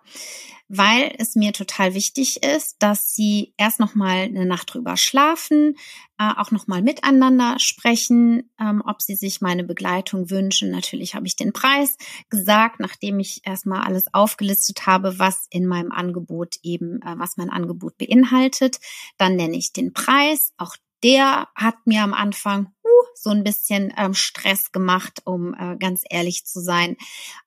weil 0.69 1.13
es 1.17 1.35
mir 1.35 1.51
total 1.51 1.95
wichtig 1.95 2.43
ist, 2.43 2.75
dass 2.79 3.13
sie 3.13 3.53
erst 3.57 3.79
noch 3.79 3.95
mal 3.95 4.17
eine 4.17 4.45
Nacht 4.45 4.73
drüber 4.73 4.97
schlafen, 4.97 5.75
äh, 6.19 6.31
auch 6.37 6.51
noch 6.51 6.67
mal 6.67 6.83
miteinander 6.83 7.55
sprechen, 7.57 8.51
ähm, 8.59 8.83
ob 8.85 9.01
sie 9.01 9.15
sich 9.15 9.41
meine 9.41 9.63
Begleitung 9.63 10.29
wünschen. 10.29 10.69
Natürlich 10.69 11.15
habe 11.15 11.25
ich 11.25 11.35
den 11.35 11.53
Preis 11.53 11.97
gesagt, 12.29 12.79
nachdem 12.79 13.19
ich 13.19 13.41
erstmal 13.45 13.81
alles 13.81 14.13
aufgelistet 14.13 14.85
habe, 14.85 15.17
was 15.17 15.47
in 15.49 15.65
meinem 15.65 15.91
Angebot 15.91 16.57
eben, 16.61 17.01
äh, 17.01 17.15
was 17.17 17.35
mein 17.37 17.49
Angebot 17.49 17.97
beinhaltet. 17.97 18.79
Dann 19.17 19.35
nenne 19.35 19.57
ich 19.57 19.73
den 19.73 19.91
Preis. 19.91 20.53
Auch 20.57 20.75
der 21.03 21.47
hat 21.55 21.75
mir 21.85 22.03
am 22.03 22.13
Anfang 22.13 22.73
so 23.21 23.29
ein 23.31 23.43
bisschen 23.43 23.93
ähm, 23.97 24.13
Stress 24.13 24.71
gemacht, 24.71 25.21
um 25.25 25.53
äh, 25.53 25.77
ganz 25.77 26.03
ehrlich 26.09 26.45
zu 26.45 26.61
sein. 26.61 26.97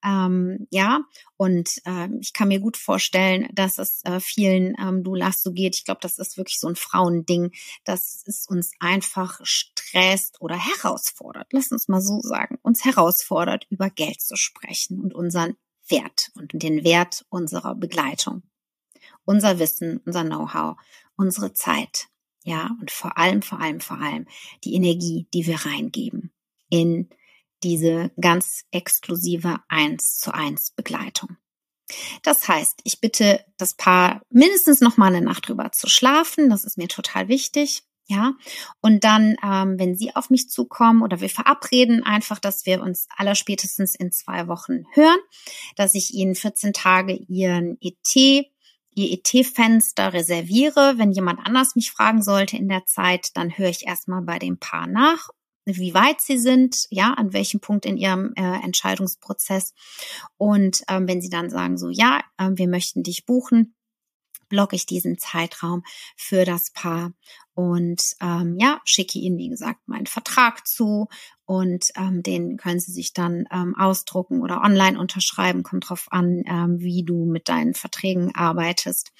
Ähm, 0.04 0.66
ja, 0.70 1.00
und 1.36 1.70
äh, 1.86 2.08
ich 2.20 2.32
kann 2.32 2.48
mir 2.48 2.60
gut 2.60 2.76
vorstellen, 2.76 3.48
dass 3.52 3.78
es 3.78 4.02
äh, 4.04 4.20
vielen 4.20 4.74
ähm, 4.78 5.02
Doulas 5.02 5.42
so 5.42 5.52
geht. 5.52 5.76
Ich 5.76 5.84
glaube, 5.84 6.00
das 6.00 6.18
ist 6.18 6.36
wirklich 6.36 6.58
so 6.58 6.68
ein 6.68 6.76
Frauending, 6.76 7.52
dass 7.84 8.22
es 8.26 8.46
uns 8.48 8.72
einfach 8.80 9.40
stresst 9.42 10.40
oder 10.40 10.56
herausfordert. 10.56 11.48
Lass 11.50 11.72
uns 11.72 11.88
mal 11.88 12.00
so 12.00 12.20
sagen, 12.20 12.58
uns 12.62 12.84
herausfordert, 12.84 13.66
über 13.70 13.90
Geld 13.90 14.20
zu 14.20 14.36
sprechen 14.36 15.00
und 15.00 15.14
unseren 15.14 15.56
Wert 15.88 16.30
und 16.34 16.52
den 16.54 16.84
Wert 16.84 17.24
unserer 17.28 17.74
Begleitung. 17.74 18.42
Unser 19.24 19.58
Wissen, 19.58 20.00
unser 20.04 20.24
Know-how, 20.24 20.76
unsere 21.16 21.52
Zeit. 21.52 22.08
Ja, 22.44 22.70
und 22.80 22.90
vor 22.90 23.18
allem, 23.18 23.42
vor 23.42 23.60
allem, 23.60 23.80
vor 23.80 24.00
allem 24.00 24.26
die 24.64 24.74
Energie, 24.74 25.26
die 25.32 25.46
wir 25.46 25.64
reingeben 25.64 26.32
in 26.68 27.08
diese 27.62 28.10
ganz 28.20 28.64
exklusive 28.72 29.60
eins 29.68 30.18
zu 30.18 30.34
eins 30.34 30.72
Begleitung. 30.72 31.36
Das 32.22 32.48
heißt, 32.48 32.80
ich 32.84 33.00
bitte 33.00 33.44
das 33.58 33.74
Paar 33.74 34.22
mindestens 34.30 34.80
noch 34.80 34.96
mal 34.96 35.14
eine 35.14 35.24
Nacht 35.24 35.48
drüber 35.48 35.70
zu 35.72 35.88
schlafen. 35.88 36.50
Das 36.50 36.64
ist 36.64 36.78
mir 36.78 36.88
total 36.88 37.28
wichtig. 37.28 37.82
Ja, 38.06 38.34
und 38.80 39.04
dann, 39.04 39.36
ähm, 39.44 39.78
wenn 39.78 39.96
Sie 39.96 40.14
auf 40.14 40.28
mich 40.28 40.50
zukommen 40.50 41.02
oder 41.02 41.20
wir 41.20 41.30
verabreden 41.30 42.02
einfach, 42.02 42.40
dass 42.40 42.66
wir 42.66 42.82
uns 42.82 43.06
allerspätestens 43.16 43.94
in 43.94 44.10
zwei 44.10 44.48
Wochen 44.48 44.84
hören, 44.92 45.20
dass 45.76 45.94
ich 45.94 46.12
Ihnen 46.12 46.34
14 46.34 46.72
Tage 46.72 47.14
Ihren 47.14 47.78
ET 47.80 48.50
ihr 48.94 49.12
ET-Fenster 49.12 50.12
reserviere. 50.12 50.94
Wenn 50.96 51.12
jemand 51.12 51.40
anders 51.44 51.74
mich 51.74 51.90
fragen 51.90 52.22
sollte 52.22 52.56
in 52.56 52.68
der 52.68 52.84
Zeit, 52.86 53.30
dann 53.34 53.56
höre 53.56 53.68
ich 53.68 53.86
erstmal 53.86 54.22
bei 54.22 54.38
dem 54.38 54.58
Paar 54.58 54.86
nach, 54.86 55.28
wie 55.64 55.94
weit 55.94 56.20
sie 56.20 56.38
sind, 56.38 56.86
ja, 56.90 57.14
an 57.14 57.32
welchem 57.32 57.60
Punkt 57.60 57.86
in 57.86 57.96
ihrem 57.96 58.32
äh, 58.36 58.64
Entscheidungsprozess. 58.64 59.74
Und 60.36 60.82
ähm, 60.88 61.06
wenn 61.06 61.20
sie 61.20 61.30
dann 61.30 61.50
sagen, 61.50 61.78
so, 61.78 61.88
ja, 61.88 62.22
äh, 62.38 62.50
wir 62.54 62.68
möchten 62.68 63.02
dich 63.02 63.26
buchen, 63.26 63.74
blocke 64.48 64.76
ich 64.76 64.86
diesen 64.86 65.18
Zeitraum 65.18 65.82
für 66.16 66.44
das 66.44 66.70
Paar 66.72 67.12
und 67.54 68.00
ähm, 68.20 68.56
ja, 68.58 68.80
schicke 68.84 69.18
Ihnen, 69.18 69.36
wie 69.36 69.48
gesagt, 69.48 69.80
meinen 69.86 70.06
Vertrag 70.06 70.66
zu 70.66 71.08
und 71.44 71.84
ähm, 71.96 72.22
den 72.22 72.56
können 72.56 72.80
Sie 72.80 72.92
sich 72.92 73.12
dann 73.12 73.44
ähm, 73.52 73.74
ausdrucken 73.76 74.40
oder 74.40 74.62
online 74.62 74.98
unterschreiben. 74.98 75.62
Kommt 75.62 75.90
drauf 75.90 76.06
an, 76.10 76.42
ähm, 76.46 76.80
wie 76.80 77.04
du 77.04 77.26
mit 77.26 77.48
deinen 77.48 77.74
Verträgen 77.74 78.34
arbeitest. 78.34 79.12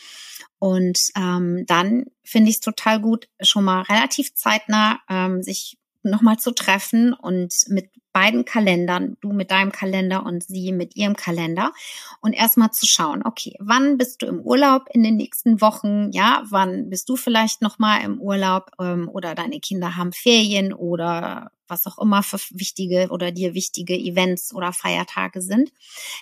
Und 0.58 0.98
ähm, 1.16 1.64
dann 1.66 2.06
finde 2.24 2.50
ich 2.50 2.56
es 2.56 2.60
total 2.60 3.00
gut, 3.00 3.28
schon 3.42 3.64
mal 3.64 3.82
relativ 3.82 4.34
zeitnah 4.34 5.00
ähm, 5.10 5.42
sich 5.42 5.76
nochmal 6.10 6.38
zu 6.38 6.52
treffen 6.52 7.12
und 7.12 7.54
mit 7.68 7.90
beiden 8.12 8.44
Kalendern, 8.44 9.16
du 9.20 9.32
mit 9.32 9.50
deinem 9.50 9.72
Kalender 9.72 10.24
und 10.24 10.44
sie 10.44 10.72
mit 10.72 10.96
ihrem 10.96 11.16
Kalender 11.16 11.72
und 12.20 12.34
erstmal 12.34 12.70
zu 12.70 12.86
schauen, 12.86 13.22
okay, 13.24 13.54
wann 13.58 13.96
bist 13.96 14.22
du 14.22 14.26
im 14.26 14.40
Urlaub 14.40 14.84
in 14.92 15.02
den 15.02 15.16
nächsten 15.16 15.60
Wochen? 15.60 16.10
Ja, 16.12 16.44
wann 16.50 16.90
bist 16.90 17.08
du 17.08 17.16
vielleicht 17.16 17.62
nochmal 17.62 18.04
im 18.04 18.20
Urlaub 18.20 18.70
ähm, 18.78 19.08
oder 19.08 19.34
deine 19.34 19.60
Kinder 19.60 19.96
haben 19.96 20.12
Ferien 20.12 20.72
oder 20.72 21.50
was 21.68 21.86
auch 21.86 21.98
immer 21.98 22.22
für 22.22 22.38
wichtige 22.50 23.08
oder 23.08 23.32
dir 23.32 23.54
wichtige 23.54 23.96
Events 23.96 24.54
oder 24.54 24.72
Feiertage 24.72 25.40
sind, 25.40 25.72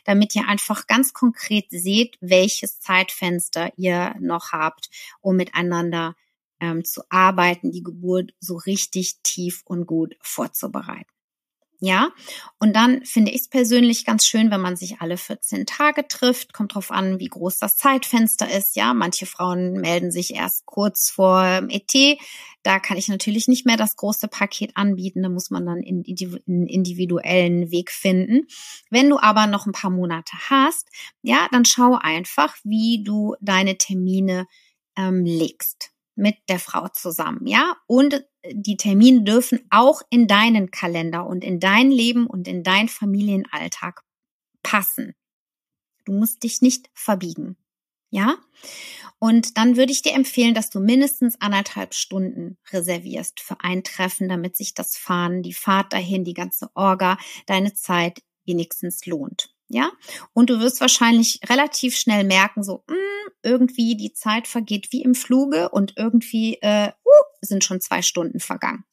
damit 0.05 0.35
ihr 0.37 0.47
einfach 0.49 0.87
ganz 0.87 1.13
konkret 1.13 1.67
seht, 1.71 2.17
welches 2.21 2.79
Zeitfenster 2.79 3.73
ihr 3.77 4.15
noch 4.21 4.53
habt, 4.53 4.91
um 5.21 5.37
miteinander 5.37 6.15
ähm, 6.61 6.85
zu 6.85 7.03
arbeiten, 7.09 7.73
die 7.73 7.83
Geburt 7.83 8.33
so 8.41 8.57
richtig 8.57 9.17
tief 9.23 9.63
und 9.65 9.87
gut 9.87 10.17
vorzubereiten. 10.21 11.11
Ja, 11.83 12.11
und 12.59 12.77
dann 12.77 13.07
finde 13.07 13.33
ich 13.33 13.41
es 13.41 13.49
persönlich 13.49 14.05
ganz 14.05 14.27
schön, 14.27 14.51
wenn 14.51 14.61
man 14.61 14.77
sich 14.77 15.01
alle 15.01 15.17
14 15.17 15.65
Tage 15.65 16.07
trifft. 16.07 16.53
Kommt 16.53 16.75
drauf 16.75 16.91
an, 16.91 17.19
wie 17.21 17.29
groß 17.29 17.59
das 17.59 17.79
Zeitfenster 17.79 18.51
ist. 18.51 18.77
Ja, 18.77 18.93
manche 18.93 19.25
Frauen 19.25 19.81
melden 19.81 20.13
sich 20.13 20.35
erst 20.35 20.67
kurz 20.67 21.09
vor 21.09 21.43
ET. 21.71 22.19
Da 22.63 22.81
kann 22.81 22.99
ich 22.99 23.09
natürlich 23.09 23.49
nicht 23.49 23.65
mehr 23.65 23.79
das 23.79 23.97
große 23.97 24.29
Paket 24.29 24.77
anbieten. 24.77 25.23
Da 25.23 25.31
muss 25.31 25.51
man 25.51 25.65
dann 25.65 25.79
einen 25.79 26.05
individuellen 26.05 27.71
Weg 27.71 27.91
finden. 27.91 28.47
Wenn 28.91 29.09
du 29.09 29.19
aber 29.19 29.47
noch 29.47 29.65
ein 29.65 29.73
paar 29.73 29.91
Monate 29.91 30.37
hast, 30.51 30.87
ja, 31.23 31.49
dann 31.51 31.65
schau 31.65 31.97
einfach, 31.99 32.57
wie 32.63 33.03
du 33.03 33.37
deine 33.41 33.79
Termine 33.79 34.47
ähm, 34.99 35.25
legst 35.25 35.93
mit 36.15 36.37
der 36.49 36.59
Frau 36.59 36.89
zusammen, 36.89 37.47
ja? 37.47 37.77
Und 37.87 38.25
die 38.51 38.77
Termine 38.77 39.23
dürfen 39.23 39.61
auch 39.71 40.03
in 40.11 40.27
deinen 40.27 40.71
Kalender 40.71 41.27
und 41.27 41.45
in 41.45 41.61
dein 41.61 41.91
Leben 41.91 42.27
und 42.27 42.49
in 42.49 42.63
dein 42.63 42.89
Familienalltag 42.89 44.03
passen. 44.63 45.15
Du 46.05 46.13
musst 46.13 46.43
dich 46.43 46.63
nicht 46.63 46.91
verbiegen, 46.95 47.57
ja? 48.11 48.37
Und 49.19 49.59
dann 49.59 49.77
würde 49.77 49.93
ich 49.93 50.03
dir 50.03 50.15
empfehlen, 50.15 50.55
dass 50.55 50.71
du 50.71 50.81
mindestens 50.81 51.41
anderthalb 51.41 51.95
Stunden 51.95 52.57
reservierst 52.73 53.41
für 53.41 53.61
ein 53.61 53.85
Treffen, 53.85 54.29
damit 54.29 54.57
sich 54.57 54.73
das 54.75 54.97
Fahren, 54.97 55.43
die 55.43 55.53
Fahrt 55.53 55.93
dahin, 55.93 56.25
die 56.25 56.35
ganze 56.35 56.71
Orga, 56.75 57.19
deine 57.47 57.75
Zeit 57.75 58.23
wenigstens 58.47 59.05
lohnt. 59.05 59.55
Ja, 59.73 59.93
und 60.33 60.51
du 60.51 60.59
wirst 60.59 60.81
wahrscheinlich 60.81 61.39
relativ 61.49 61.97
schnell 61.97 62.25
merken, 62.25 62.65
so 62.65 62.83
mh, 62.89 62.95
hm, 62.95 63.33
irgendwie 63.45 63.97
die 63.97 64.13
Zeit 64.13 64.49
vergeht 64.49 64.89
wie 64.91 65.03
im 65.03 65.15
Fluge 65.15 65.69
und 65.69 65.95
irgendwie 65.97 66.59
äh, 66.61 66.89
uh, 66.89 67.25
sind 67.41 67.63
schon 67.63 67.81
zwei 67.81 68.03
Stunden 68.03 68.41
vergangen. 68.41 68.85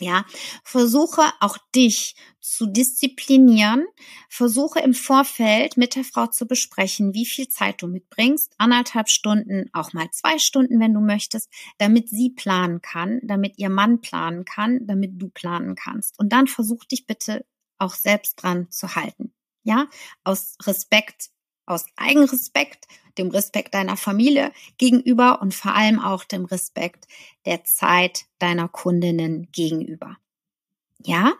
Ja, 0.00 0.26
versuche 0.64 1.22
auch 1.40 1.56
dich 1.74 2.16
zu 2.40 2.66
disziplinieren. 2.66 3.86
Versuche 4.28 4.80
im 4.80 4.92
Vorfeld 4.92 5.76
mit 5.76 5.94
der 5.94 6.04
Frau 6.04 6.26
zu 6.26 6.46
besprechen, 6.46 7.14
wie 7.14 7.26
viel 7.26 7.48
Zeit 7.48 7.80
du 7.80 7.86
mitbringst. 7.86 8.52
Anderthalb 8.58 9.08
Stunden, 9.08 9.70
auch 9.72 9.92
mal 9.92 10.10
zwei 10.10 10.38
Stunden, 10.38 10.80
wenn 10.80 10.94
du 10.94 11.00
möchtest, 11.00 11.48
damit 11.78 12.08
sie 12.10 12.30
planen 12.30 12.82
kann, 12.82 13.20
damit 13.22 13.56
ihr 13.58 13.70
Mann 13.70 14.00
planen 14.00 14.44
kann, 14.44 14.86
damit 14.86 15.12
du 15.14 15.28
planen 15.30 15.76
kannst. 15.76 16.18
Und 16.18 16.32
dann 16.32 16.48
versuch 16.48 16.84
dich 16.84 17.06
bitte 17.06 17.46
auch 17.78 17.94
selbst 17.94 18.42
dran 18.42 18.70
zu 18.70 18.96
halten. 18.96 19.33
Ja, 19.64 19.88
aus 20.22 20.56
Respekt, 20.62 21.30
aus 21.66 21.86
Eigenrespekt, 21.96 22.86
dem 23.18 23.30
Respekt 23.30 23.74
deiner 23.74 23.96
Familie 23.96 24.52
gegenüber 24.78 25.40
und 25.40 25.54
vor 25.54 25.74
allem 25.74 26.00
auch 26.00 26.24
dem 26.24 26.44
Respekt 26.44 27.06
der 27.46 27.64
Zeit 27.64 28.26
deiner 28.38 28.68
Kundinnen 28.68 29.48
gegenüber. 29.52 30.18
Ja? 31.02 31.34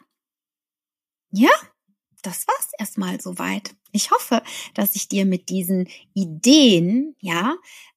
Ja? 1.31 1.51
Das 2.23 2.47
war's 2.47 2.71
erstmal 2.79 3.21
soweit. 3.21 3.77
Ich 3.93 4.11
hoffe, 4.11 4.43
dass 4.73 4.97
ich 4.97 5.09
dir 5.09 5.27
mit 5.27 5.51
diesen 5.51 5.89
Ideen, 6.15 7.15
ja, 7.21 7.55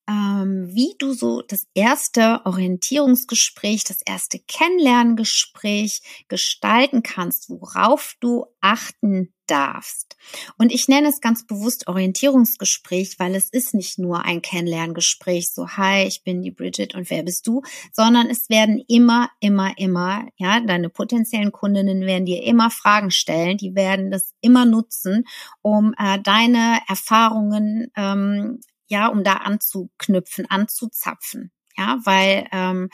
ähm, 0.10 0.68
wie 0.74 0.96
du 0.98 1.14
so 1.14 1.42
das 1.42 1.68
erste 1.74 2.42
Orientierungsgespräch, 2.46 3.86
das 3.86 4.02
erste 4.02 4.40
Kennenlerngespräch 4.40 6.02
gestalten 6.28 7.04
kannst, 7.04 7.50
worauf 7.50 8.16
du 8.20 8.46
achten 8.60 9.34
darfst. 9.48 10.16
Und 10.58 10.72
ich 10.72 10.88
nenne 10.88 11.10
es 11.10 11.22
ganz 11.22 11.46
bewusst 11.46 11.88
Orientierungsgespräch, 11.88 13.20
weil 13.20 13.36
es 13.36 13.50
ist 13.50 13.74
nicht 13.74 13.98
nur 13.98 14.26
ein 14.26 14.42
Kennenlerngespräch, 14.42 15.50
so 15.50 15.68
hi, 15.70 16.04
ich 16.04 16.24
bin 16.24 16.42
die 16.42 16.52
Bridget 16.52 16.96
und 16.96 17.10
wer 17.10 17.24
bist 17.24 17.48
du, 17.48 17.62
sondern 17.92 18.30
es 18.30 18.50
werden 18.50 18.84
immer, 18.88 19.30
immer, 19.40 19.78
immer, 19.78 20.28
ja, 20.36 20.60
deine 20.60 20.90
potenziellen 20.90 21.52
Kundinnen 21.52 22.02
werden 22.02 22.26
dir 22.26 22.44
immer 22.44 22.70
Fragen 22.70 23.12
stellen, 23.12 23.58
die 23.58 23.76
werden 23.76 24.12
das 24.12 24.34
immer 24.42 24.66
nutzen, 24.66 25.24
um 25.62 25.94
äh, 25.98 26.20
deine 26.22 26.80
Erfahrungen 26.88 27.92
ähm, 27.96 28.60
ja, 28.88 29.08
um 29.08 29.24
da 29.24 29.34
anzuknüpfen, 29.34 30.50
anzuzapfen, 30.50 31.52
ja, 31.76 31.98
weil 32.04 32.48
ähm, 32.52 32.90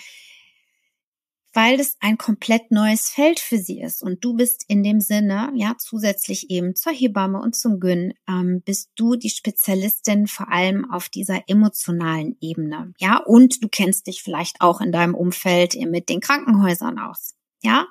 weil 1.54 1.80
es 1.80 1.96
ein 2.00 2.18
komplett 2.18 2.72
neues 2.72 3.10
Feld 3.10 3.40
für 3.40 3.58
sie 3.58 3.82
ist. 3.82 4.02
Und 4.02 4.24
du 4.24 4.34
bist 4.34 4.66
in 4.68 4.84
dem 4.84 5.00
Sinne, 5.00 5.52
ja, 5.56 5.76
zusätzlich 5.78 6.50
eben 6.50 6.76
zur 6.76 6.92
Hebamme 6.92 7.40
und 7.40 7.56
zum 7.56 7.80
Gyn, 7.80 8.14
ähm, 8.28 8.62
bist 8.66 8.92
du 8.96 9.16
die 9.16 9.30
Spezialistin 9.30 10.28
vor 10.28 10.52
allem 10.52 10.90
auf 10.92 11.10
dieser 11.10 11.44
emotionalen 11.48 12.38
Ebene, 12.42 12.94
ja, 12.98 13.18
und 13.18 13.64
du 13.64 13.70
kennst 13.70 14.08
dich 14.08 14.24
vielleicht 14.24 14.62
auch 14.62 14.82
in 14.82 14.92
deinem 14.92 15.16
Umfeld 15.16 15.76
mit 15.90 16.10
den 16.10 16.20
Krankenhäusern 16.20 17.00
aus, 17.00 17.36
ja, 17.62 17.88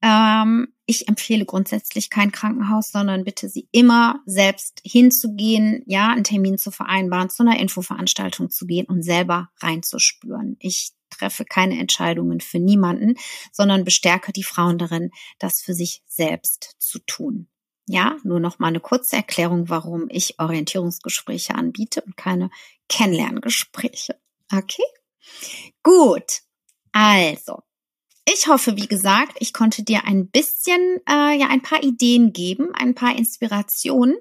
ähm, 0.00 0.68
ich 0.86 1.08
empfehle 1.08 1.44
grundsätzlich 1.44 2.08
kein 2.08 2.32
Krankenhaus, 2.32 2.92
sondern 2.92 3.24
bitte 3.24 3.48
Sie 3.48 3.68
immer 3.72 4.20
selbst 4.26 4.80
hinzugehen, 4.84 5.82
ja, 5.86 6.08
einen 6.08 6.24
Termin 6.24 6.56
zu 6.56 6.70
vereinbaren, 6.70 7.30
zu 7.30 7.42
einer 7.42 7.58
Infoveranstaltung 7.58 8.48
zu 8.50 8.66
gehen 8.66 8.86
und 8.86 9.02
selber 9.02 9.50
reinzuspüren. 9.60 10.56
Ich 10.60 10.92
treffe 11.18 11.44
keine 11.44 11.78
Entscheidungen 11.78 12.40
für 12.40 12.58
niemanden, 12.58 13.14
sondern 13.52 13.84
bestärke 13.84 14.32
die 14.32 14.44
Frauen 14.44 14.78
darin, 14.78 15.10
das 15.38 15.60
für 15.60 15.74
sich 15.74 16.02
selbst 16.06 16.76
zu 16.78 16.98
tun. 17.00 17.48
Ja, 17.86 18.16
nur 18.22 18.38
noch 18.38 18.58
mal 18.58 18.68
eine 18.68 18.80
kurze 18.80 19.16
Erklärung, 19.16 19.70
warum 19.70 20.08
ich 20.10 20.38
Orientierungsgespräche 20.38 21.54
anbiete 21.54 22.02
und 22.02 22.16
keine 22.16 22.50
Kennenlerngespräche. 22.88 24.20
Okay? 24.52 24.84
Gut. 25.82 26.42
Also, 26.92 27.62
ich 28.30 28.46
hoffe, 28.46 28.76
wie 28.76 28.88
gesagt, 28.88 29.38
ich 29.40 29.54
konnte 29.54 29.82
dir 29.84 30.04
ein 30.04 30.28
bisschen, 30.28 31.00
äh, 31.08 31.38
ja, 31.38 31.48
ein 31.48 31.62
paar 31.62 31.82
Ideen 31.82 32.34
geben, 32.34 32.74
ein 32.74 32.94
paar 32.94 33.16
Inspirationen 33.16 34.18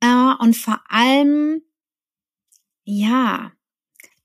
äh, 0.00 0.34
und 0.40 0.56
vor 0.56 0.80
allem, 0.88 1.62
ja, 2.82 3.52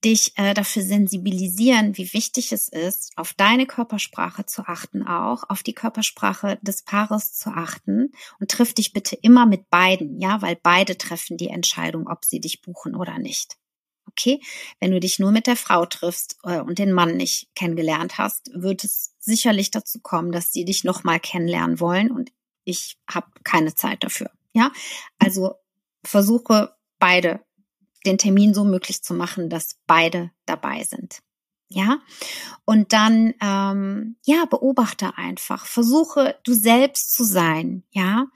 dich 0.03 0.37
äh, 0.37 0.53
dafür 0.53 0.81
sensibilisieren, 0.81 1.97
wie 1.97 2.13
wichtig 2.13 2.51
es 2.51 2.67
ist, 2.67 3.11
auf 3.15 3.33
deine 3.33 3.65
Körpersprache 3.65 4.45
zu 4.45 4.63
achten, 4.67 5.03
auch 5.03 5.43
auf 5.49 5.63
die 5.63 5.73
Körpersprache 5.73 6.59
des 6.61 6.83
Paares 6.83 7.33
zu 7.33 7.49
achten 7.49 8.11
und 8.39 8.51
triff 8.51 8.73
dich 8.73 8.93
bitte 8.93 9.15
immer 9.15 9.45
mit 9.45 9.69
beiden, 9.69 10.19
ja, 10.19 10.41
weil 10.41 10.57
beide 10.61 10.97
treffen 10.97 11.37
die 11.37 11.49
Entscheidung, 11.49 12.07
ob 12.07 12.25
sie 12.25 12.39
dich 12.39 12.61
buchen 12.61 12.95
oder 12.95 13.19
nicht. 13.19 13.57
Okay, 14.07 14.41
wenn 14.79 14.91
du 14.91 14.99
dich 14.99 15.17
nur 15.17 15.31
mit 15.31 15.47
der 15.47 15.55
Frau 15.55 15.85
triffst 15.85 16.37
äh, 16.43 16.59
und 16.59 16.77
den 16.77 16.91
Mann 16.91 17.15
nicht 17.15 17.47
kennengelernt 17.55 18.17
hast, 18.17 18.49
wird 18.53 18.83
es 18.83 19.15
sicherlich 19.19 19.71
dazu 19.71 19.99
kommen, 20.01 20.31
dass 20.31 20.51
sie 20.51 20.65
dich 20.65 20.83
nochmal 20.83 21.19
kennenlernen 21.19 21.79
wollen 21.79 22.11
und 22.11 22.31
ich 22.65 22.97
habe 23.09 23.27
keine 23.43 23.73
Zeit 23.75 24.03
dafür. 24.03 24.29
Ja, 24.53 24.71
also 25.19 25.55
versuche 26.03 26.75
beide 26.99 27.39
den 28.05 28.17
Termin 28.17 28.53
so 28.53 28.63
möglich 28.63 29.03
zu 29.03 29.13
machen, 29.13 29.49
dass 29.49 29.79
beide 29.87 30.31
dabei 30.45 30.83
sind. 30.83 31.19
Ja, 31.69 32.01
und 32.65 32.93
dann 32.93 33.33
ähm, 33.41 34.17
ja 34.25 34.45
beobachte 34.45 35.17
einfach, 35.17 35.65
versuche 35.65 36.37
du 36.43 36.53
selbst 36.53 37.15
zu 37.15 37.23
sein, 37.23 37.83
ja, 37.89 38.27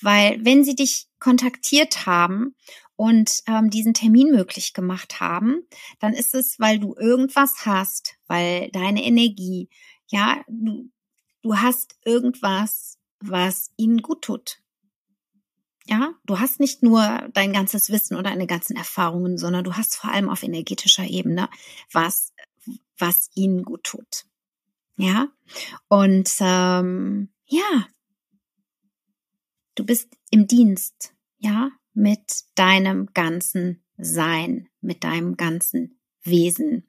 weil 0.00 0.42
wenn 0.44 0.64
sie 0.64 0.74
dich 0.74 1.08
kontaktiert 1.18 2.06
haben 2.06 2.54
und 2.94 3.42
ähm, 3.46 3.68
diesen 3.68 3.92
Termin 3.92 4.30
möglich 4.30 4.72
gemacht 4.72 5.20
haben, 5.20 5.66
dann 6.00 6.14
ist 6.14 6.34
es, 6.34 6.58
weil 6.58 6.78
du 6.78 6.94
irgendwas 6.98 7.66
hast, 7.66 8.16
weil 8.28 8.70
deine 8.70 9.04
Energie, 9.04 9.68
ja, 10.06 10.42
du, 10.48 10.90
du 11.42 11.56
hast 11.56 11.98
irgendwas, 12.04 12.96
was 13.20 13.70
ihnen 13.76 14.00
gut 14.00 14.22
tut. 14.22 14.62
Ja, 15.88 16.14
du 16.24 16.40
hast 16.40 16.58
nicht 16.58 16.82
nur 16.82 17.28
dein 17.32 17.52
ganzes 17.52 17.90
Wissen 17.90 18.14
oder 18.14 18.30
deine 18.30 18.46
ganzen 18.46 18.76
Erfahrungen, 18.76 19.38
sondern 19.38 19.64
du 19.64 19.74
hast 19.74 19.96
vor 19.96 20.10
allem 20.10 20.28
auf 20.28 20.42
energetischer 20.42 21.04
Ebene 21.04 21.48
was, 21.92 22.32
was 22.98 23.30
ihnen 23.34 23.64
gut 23.64 23.84
tut. 23.84 24.24
Ja, 24.96 25.28
und 25.88 26.30
ähm, 26.40 27.28
ja, 27.46 27.86
du 29.74 29.84
bist 29.84 30.08
im 30.30 30.46
Dienst. 30.46 31.12
Ja, 31.38 31.70
mit 31.92 32.44
deinem 32.54 33.08
ganzen 33.14 33.82
Sein, 33.96 34.68
mit 34.80 35.04
deinem 35.04 35.36
ganzen 35.36 35.98
Wesen 36.22 36.86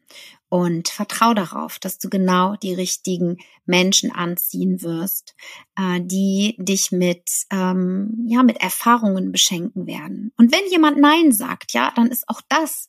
und 0.50 0.88
vertrau 0.88 1.34
darauf, 1.34 1.78
dass 1.80 2.00
du 2.00 2.10
genau 2.10 2.56
die 2.56 2.74
richtigen 2.74 3.38
Menschen 3.66 4.12
anziehen 4.12 4.82
wirst, 4.82 5.36
äh, 5.76 6.00
die 6.02 6.56
dich 6.58 6.92
mit 6.92 7.30
ähm, 7.52 8.26
ja 8.28 8.44
mit 8.44 8.58
Erfahrungen 8.58 9.32
beschenken 9.32 9.88
werden. 9.88 10.32
Und 10.38 10.52
wenn 10.52 10.70
jemand 10.70 10.98
Nein 10.98 11.32
sagt, 11.32 11.74
ja, 11.74 11.92
dann 11.96 12.08
ist 12.08 12.30
auch 12.30 12.42
das 12.48 12.88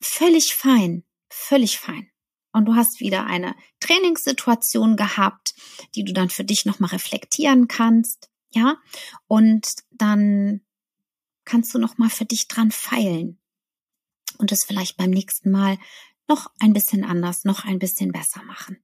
völlig 0.00 0.54
fein, 0.54 1.04
völlig 1.30 1.78
fein. 1.78 2.08
Und 2.52 2.66
du 2.66 2.74
hast 2.74 3.00
wieder 3.00 3.24
eine 3.24 3.54
Trainingssituation 3.80 4.96
gehabt, 4.96 5.54
die 5.94 6.04
du 6.04 6.12
dann 6.12 6.28
für 6.28 6.44
dich 6.44 6.66
nochmal 6.66 6.90
reflektieren 6.90 7.66
kannst, 7.66 8.28
ja, 8.50 8.76
und 9.26 9.66
dann 9.90 10.60
kannst 11.44 11.74
du 11.74 11.78
noch 11.78 11.96
mal 11.96 12.10
für 12.10 12.26
dich 12.26 12.48
dran 12.48 12.70
feilen 12.70 13.38
und 14.38 14.52
es 14.52 14.64
vielleicht 14.64 14.96
beim 14.96 15.10
nächsten 15.10 15.50
Mal 15.50 15.78
noch 16.28 16.50
ein 16.60 16.72
bisschen 16.72 17.04
anders, 17.04 17.44
noch 17.44 17.64
ein 17.64 17.78
bisschen 17.78 18.12
besser 18.12 18.42
machen. 18.44 18.78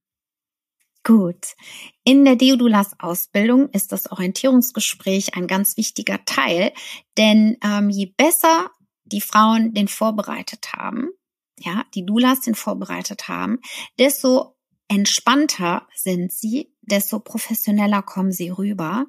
Gut. 1.03 1.55
In 2.03 2.25
der 2.25 2.35
Deodulas 2.35 2.99
Ausbildung 2.99 3.69
ist 3.69 3.91
das 3.91 4.11
Orientierungsgespräch 4.11 5.35
ein 5.35 5.47
ganz 5.47 5.77
wichtiger 5.77 6.23
Teil, 6.25 6.73
denn 7.17 7.57
ähm, 7.63 7.89
je 7.89 8.07
besser 8.17 8.69
die 9.05 9.21
Frauen 9.21 9.73
den 9.73 9.87
vorbereitet 9.87 10.73
haben, 10.73 11.09
ja, 11.57 11.85
die 11.95 12.05
Dulas 12.05 12.41
den 12.41 12.55
vorbereitet 12.55 13.27
haben, 13.27 13.59
desto 13.97 14.55
entspannter 14.87 15.87
sind 15.95 16.31
sie, 16.31 16.73
desto 16.81 17.19
professioneller 17.19 18.01
kommen 18.01 18.31
sie 18.31 18.49
rüber, 18.49 19.05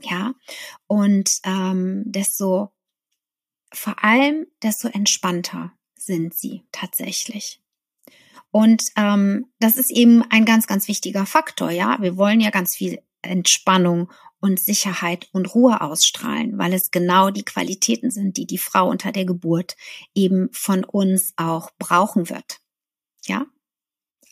ja, 0.00 0.34
und 0.86 1.38
ähm, 1.44 2.02
desto 2.06 2.72
vor 3.72 4.02
allem, 4.04 4.46
desto 4.62 4.88
entspannter 4.88 5.72
sind 5.96 6.34
sie 6.34 6.62
tatsächlich. 6.72 7.63
Und 8.54 8.84
ähm, 8.94 9.46
das 9.58 9.78
ist 9.78 9.90
eben 9.90 10.22
ein 10.30 10.44
ganz, 10.44 10.68
ganz 10.68 10.86
wichtiger 10.86 11.26
Faktor. 11.26 11.72
Ja, 11.72 12.00
wir 12.00 12.16
wollen 12.16 12.40
ja 12.40 12.50
ganz 12.50 12.76
viel 12.76 13.02
Entspannung 13.20 14.12
und 14.38 14.60
Sicherheit 14.60 15.28
und 15.32 15.56
Ruhe 15.56 15.80
ausstrahlen, 15.80 16.56
weil 16.56 16.72
es 16.72 16.92
genau 16.92 17.30
die 17.30 17.44
Qualitäten 17.44 18.12
sind, 18.12 18.36
die 18.36 18.46
die 18.46 18.58
Frau 18.58 18.88
unter 18.88 19.10
der 19.10 19.24
Geburt 19.24 19.74
eben 20.14 20.50
von 20.52 20.84
uns 20.84 21.32
auch 21.36 21.72
brauchen 21.80 22.30
wird. 22.30 22.60
Ja, 23.24 23.44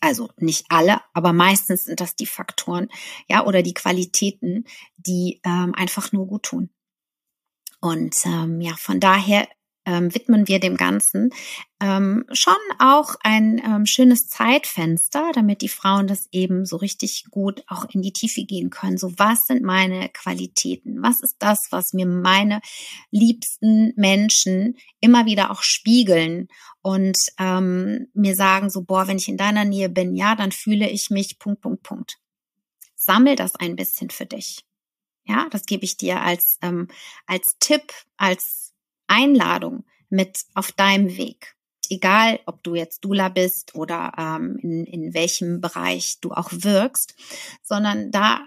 also 0.01 0.31
nicht 0.37 0.67
alle, 0.69 1.01
aber 1.15 1.33
meistens 1.33 1.87
sind 1.87 2.01
das 2.01 2.15
die 2.15 2.27
Faktoren, 2.27 2.91
ja, 3.29 3.45
oder 3.45 3.65
die 3.65 3.75
Qualitäten, 3.75 4.67
die 4.99 5.41
ähm, 5.45 5.75
einfach 5.75 6.13
nur 6.13 6.29
gut 6.29 6.45
tun. 6.45 6.71
Und 7.81 8.25
ähm, 8.25 8.61
ja, 8.61 8.77
von 8.77 9.01
daher 9.01 9.49
ähm, 9.85 10.14
widmen 10.14 10.49
wir 10.49 10.61
dem 10.61 10.77
Ganzen 10.77 11.31
ähm, 11.83 12.25
schon 12.31 12.55
auch 12.79 13.16
ein 13.25 13.61
ähm, 13.64 13.87
schönes 13.87 14.29
Zeitfenster, 14.29 15.33
damit 15.35 15.62
die 15.62 15.68
Frauen 15.68 16.07
das 16.07 16.29
eben 16.31 16.64
so 16.64 16.77
richtig 16.77 17.25
gut 17.31 17.64
auch 17.66 17.87
in 17.90 18.03
die 18.03 18.12
Tiefe 18.12 18.45
gehen 18.45 18.71
können. 18.71 18.99
So, 18.99 19.12
was 19.18 19.47
sind 19.47 19.62
meine 19.62 20.09
Qualitäten? 20.11 21.03
Was 21.03 21.21
ist 21.21 21.37
das, 21.40 21.66
was 21.71 21.92
mir 21.92 22.07
meine 22.07 22.61
liebsten 23.11 23.92
Menschen 23.97 24.77
immer 25.01 25.27
wieder 25.27 25.51
auch 25.51 25.62
spiegeln 25.62 26.47
und 26.83 27.18
ähm, 27.38 28.07
mir 28.14 28.37
sagen, 28.37 28.71
so, 28.71 28.83
boah, 28.83 29.09
wenn 29.09 29.16
ich 29.16 29.29
in 29.29 29.37
deiner 29.37 29.64
Nähe 29.64 29.88
bin, 29.88 30.14
ja, 30.14 30.37
dann 30.37 30.53
fühle 30.53 30.88
ich 30.88 31.11
mich 31.11 31.40
Punkt, 31.40 31.62
Punkt, 31.62 31.83
Punkt. 31.83 32.18
Sammel 32.95 33.35
das 33.35 33.57
ein 33.57 33.75
bisschen 33.75 34.11
für 34.11 34.27
dich. 34.27 34.64
Ja, 35.25 35.49
das 35.51 35.66
gebe 35.66 35.85
ich 35.85 35.97
dir 35.97 36.21
als, 36.21 36.59
ähm, 36.62 36.87
als 37.27 37.57
Tipp, 37.59 37.92
als 38.16 38.72
Einladung 39.12 39.85
mit 40.09 40.44
auf 40.55 40.72
deinem 40.72 41.16
Weg. 41.16 41.55
Egal, 41.90 42.40
ob 42.46 42.62
du 42.62 42.75
jetzt 42.75 43.05
Dula 43.05 43.29
bist 43.29 43.75
oder 43.75 44.12
ähm, 44.16 44.57
in, 44.62 44.87
in 44.87 45.14
welchem 45.14 45.61
Bereich 45.61 46.18
du 46.20 46.33
auch 46.33 46.51
wirkst, 46.51 47.14
sondern 47.62 48.11
da, 48.11 48.46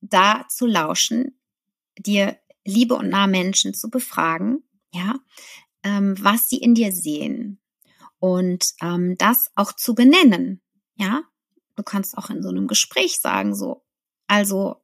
da 0.00 0.44
zu 0.48 0.66
lauschen, 0.66 1.38
dir 1.96 2.36
liebe 2.64 2.94
und 2.94 3.08
nahe 3.08 3.28
Menschen 3.28 3.74
zu 3.74 3.90
befragen, 3.90 4.64
ja, 4.92 5.14
ähm, 5.84 6.16
was 6.20 6.48
sie 6.48 6.58
in 6.58 6.74
dir 6.74 6.92
sehen 6.92 7.60
und 8.18 8.64
ähm, 8.82 9.16
das 9.18 9.50
auch 9.54 9.72
zu 9.72 9.94
benennen, 9.94 10.60
ja. 10.96 11.22
Du 11.76 11.84
kannst 11.84 12.18
auch 12.18 12.28
in 12.28 12.42
so 12.42 12.48
einem 12.48 12.66
Gespräch 12.66 13.20
sagen, 13.20 13.54
so, 13.54 13.84
also 14.26 14.82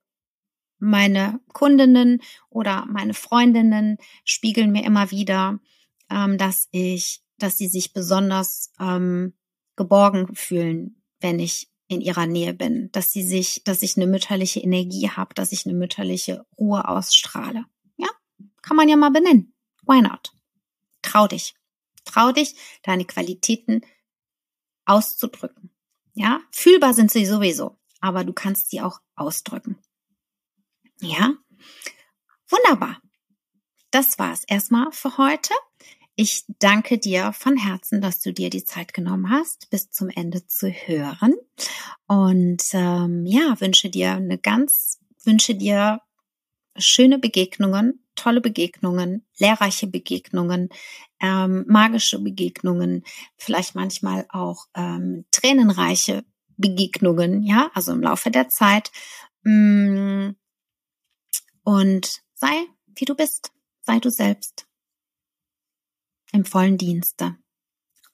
meine 0.85 1.41
Kundinnen 1.53 2.21
oder 2.51 2.85
meine 2.87 3.15
Freundinnen 3.15 3.97
spiegeln 4.25 4.71
mir 4.71 4.85
immer 4.85 5.11
wieder, 5.11 5.59
ähm, 6.11 6.39
dass 6.39 6.69
ich, 6.71 7.23
dass 7.39 7.57
sie 7.59 7.69
sich 7.69 7.93
besonders 7.93 8.71
ähm, 8.79 9.33
geborgen 9.77 10.35
fühlen, 10.35 11.03
wenn 11.21 11.39
ich 11.39 11.71
in 11.89 12.01
ihrer 12.01 12.27
Nähe 12.27 12.55
bin, 12.55 12.91
dass 12.93 13.13
sie 13.13 13.23
sich, 13.23 13.63
dass 13.65 13.83
ich 13.83 13.97
eine 13.97 14.07
mütterliche 14.07 14.61
Energie 14.61 15.09
habe, 15.09 15.35
dass 15.35 15.53
ich 15.53 15.67
eine 15.67 15.75
mütterliche 15.75 16.45
Ruhe 16.59 16.87
ausstrahle. 16.87 17.65
Ja, 17.97 18.09
kann 18.63 18.77
man 18.77 18.89
ja 18.89 18.97
mal 18.97 19.11
benennen. 19.11 19.55
Why 19.87 20.01
not? 20.01 20.33
Trau 21.03 21.27
dich. 21.27 21.55
Trau 22.05 22.33
dich, 22.33 22.55
deine 22.83 23.07
Qualitäten 23.07 23.81
auszudrücken. 24.85 25.71
Ja, 26.13 26.41
fühlbar 26.51 26.95
sind 26.95 27.11
sie 27.11 27.25
sowieso, 27.25 27.79
aber 28.01 28.25
du 28.25 28.33
kannst 28.33 28.71
sie 28.71 28.83
auch 28.83 29.01
ausdrücken. 29.17 29.79
Ja, 31.01 31.35
wunderbar. 32.49 33.01
Das 33.91 34.19
war's 34.19 34.45
erstmal 34.47 34.91
für 34.93 35.19
heute. 35.19 35.55
Ich 36.17 36.45
danke 36.61 36.99
dir 36.99 37.33
von 37.33 37.57
Herzen, 37.57 38.01
dass 38.01 38.21
du 38.21 38.33
dir 38.33 38.49
die 38.49 38.65
Zeit 38.65 38.95
genommen 38.95 39.31
hast, 39.31 39.69
bis 39.71 39.91
zum 39.91 40.09
Ende 40.09 40.47
zu 40.47 40.71
hören. 40.71 41.35
Und 42.07 42.63
ähm, 42.73 43.27
ja, 43.27 43.61
wünsche 43.61 43.91
dir 43.91 44.13
eine 44.13 44.39
ganz, 44.39 45.01
wünsche 45.25 45.57
dir 45.57 46.01
schöne 46.77 47.19
Begegnungen, 47.19 48.05
tolle 48.15 48.41
Begegnungen, 48.41 49.27
lehrreiche 49.39 49.87
Begegnungen, 49.87 50.69
ähm, 51.21 51.65
magische 51.69 52.21
Begegnungen, 52.21 53.05
vielleicht 53.37 53.75
manchmal 53.75 54.27
auch 54.29 54.67
ähm, 54.75 55.25
tränenreiche 55.33 56.25
Begegnungen, 56.57 57.43
ja, 57.43 57.71
also 57.75 57.93
im 57.93 58.03
Laufe 58.03 58.31
der 58.31 58.49
Zeit. 58.49 58.91
Mm, 59.43 60.31
und 61.65 62.23
sei, 62.35 62.67
wie 62.95 63.05
du 63.05 63.15
bist, 63.15 63.53
sei 63.81 63.99
du 63.99 64.11
selbst 64.11 64.67
im 66.33 66.45
vollen 66.45 66.79
Dienste 66.79 67.37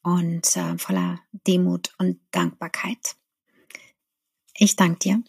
und 0.03 0.57
äh, 0.57 0.79
voller 0.79 1.21
Demut 1.33 1.93
und 1.99 2.21
Dankbarkeit. 2.31 3.17
Ich 4.57 4.77
danke 4.77 4.99
dir 4.99 5.23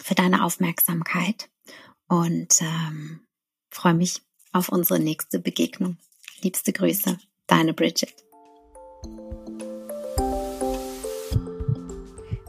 für 0.00 0.14
deine 0.14 0.44
Aufmerksamkeit 0.44 1.50
und 2.08 2.60
ähm, 2.60 3.26
freue 3.70 3.94
mich 3.94 4.22
auf 4.52 4.68
unsere 4.68 5.00
nächste 5.00 5.38
Begegnung. 5.38 5.98
Liebste 6.40 6.72
Grüße, 6.72 7.18
deine 7.46 7.74
Bridget. 7.74 8.14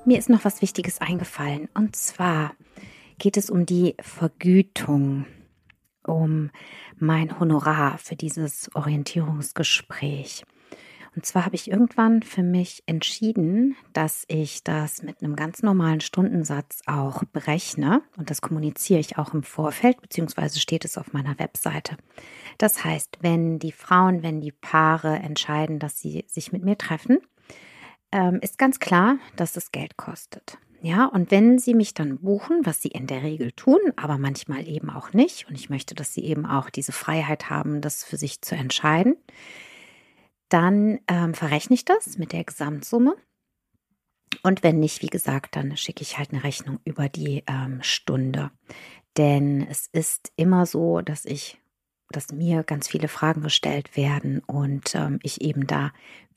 Mir 0.06 0.20
ist 0.20 0.30
noch 0.30 0.46
was 0.46 0.62
Wichtiges 0.62 1.02
eingefallen 1.02 1.70
und 1.74 1.96
zwar 1.96 2.56
geht 3.20 3.38
es 3.38 3.50
um 3.50 3.66
die 3.66 3.96
Vergütung 4.00 5.26
um 6.04 6.52
mein 6.98 7.40
Honorar 7.40 7.98
für 7.98 8.16
dieses 8.16 8.74
Orientierungsgespräch. 8.76 10.46
Und 11.18 11.26
zwar 11.26 11.46
habe 11.46 11.56
ich 11.56 11.72
irgendwann 11.72 12.22
für 12.22 12.44
mich 12.44 12.84
entschieden, 12.86 13.76
dass 13.92 14.24
ich 14.28 14.64
das 14.64 15.02
mit 15.02 15.24
einem 15.24 15.36
ganz 15.36 15.64
normalen 15.64 16.00
Stundensatz 16.00 16.82
auch 16.86 17.24
berechne. 17.24 18.04
Und 18.18 18.30
das 18.30 18.40
kommuniziere 18.40 19.00
ich 19.00 19.18
auch 19.18 19.34
im 19.34 19.42
Vorfeld, 19.42 20.00
beziehungsweise 20.00 20.60
steht 20.60 20.86
es 20.86 20.96
auf 20.96 21.14
meiner 21.14 21.40
Webseite. 21.40 21.98
Das 22.60 22.86
heißt, 22.86 23.18
wenn 23.22 23.58
die 23.58 23.72
Frauen, 23.72 24.22
wenn 24.22 24.42
die 24.42 24.52
Paare 24.52 25.16
entscheiden, 25.16 25.80
dass 25.80 26.00
sie 26.00 26.24
sich 26.28 26.52
mit 26.52 26.64
mir 26.64 26.78
treffen, 26.78 27.18
ähm, 28.12 28.38
ist 28.44 28.60
ganz 28.60 28.78
klar, 28.80 29.18
dass 29.36 29.58
es 29.58 29.72
Geld 29.72 29.98
kostet. 29.98 30.60
Ja, 30.88 31.04
und 31.04 31.32
wenn 31.32 31.60
Sie 31.60 31.74
mich 31.74 31.94
dann 31.94 32.20
buchen, 32.20 32.66
was 32.66 32.82
Sie 32.82 32.88
in 32.88 33.08
der 33.08 33.22
Regel 33.22 33.52
tun, 33.52 33.80
aber 33.98 34.18
manchmal 34.18 34.66
eben 34.66 34.90
auch 34.90 35.12
nicht, 35.12 35.50
und 35.50 35.56
ich 35.56 35.70
möchte, 35.70 35.96
dass 35.96 36.14
Sie 36.14 36.24
eben 36.24 36.46
auch 36.46 36.70
diese 36.70 36.94
Freiheit 36.94 37.50
haben, 37.50 37.82
das 37.82 38.06
für 38.06 38.16
sich 38.16 38.42
zu 38.42 38.56
entscheiden, 38.56 39.18
dann 40.48 41.00
ähm, 41.10 41.34
verrechne 41.34 41.74
ich 41.74 41.84
das 41.84 42.18
mit 42.18 42.32
der 42.32 42.46
Gesamtsumme. 42.46 43.18
Und 44.44 44.64
wenn 44.64 44.80
nicht, 44.80 45.02
wie 45.02 45.10
gesagt, 45.10 45.58
dann 45.58 45.76
schicke 45.76 46.04
ich 46.04 46.18
halt 46.18 46.32
eine 46.32 46.46
Rechnung 46.46 46.80
über 46.86 47.10
die 47.10 47.44
ähm, 47.48 47.80
Stunde. 47.82 48.52
Denn 49.18 49.68
es 49.70 49.88
ist 49.88 50.32
immer 50.38 50.66
so, 50.66 51.02
dass 51.02 51.26
ich, 51.26 51.60
dass 52.12 52.32
mir 52.32 52.64
ganz 52.64 52.88
viele 52.88 53.10
Fragen 53.10 53.42
gestellt 53.42 53.98
werden 53.98 54.40
und 54.40 54.96
ähm, 54.96 55.20
ich 55.22 55.42
eben 55.42 55.68
da 55.68 55.92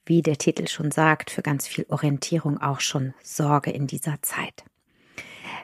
wie 0.07 0.23
der 0.23 0.39
Titel 0.39 0.67
schon 0.67 0.91
sagt, 0.91 1.31
für 1.31 1.43
ganz 1.43 1.67
viel 1.67 1.87
Orientierung 1.89 2.61
auch 2.61 2.81
schon 2.81 3.15
sorge 3.23 3.71
in 3.71 3.87
dieser 3.87 4.21
Zeit. 4.23 4.65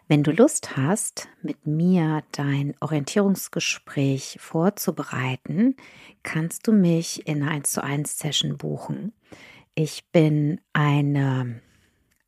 Wenn 0.08 0.22
du 0.22 0.30
Lust 0.30 0.76
hast, 0.76 1.28
mit 1.42 1.66
mir 1.66 2.22
dein 2.30 2.74
Orientierungsgespräch 2.80 4.38
vorzubereiten, 4.40 5.76
kannst 6.22 6.68
du 6.68 6.72
mich 6.72 7.26
in 7.26 7.42
einer 7.42 7.50
1 7.50 7.72
zu 7.72 7.82
1 7.82 8.18
Session 8.18 8.56
buchen. 8.56 9.12
Ich 9.74 10.04
bin 10.12 10.60
eine 10.72 11.60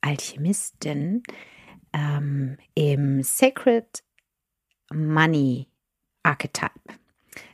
Alchemistin 0.00 1.22
ähm, 1.92 2.58
im 2.74 3.22
Sacred 3.22 4.02
Money 4.92 5.68
Archetype. 6.24 6.80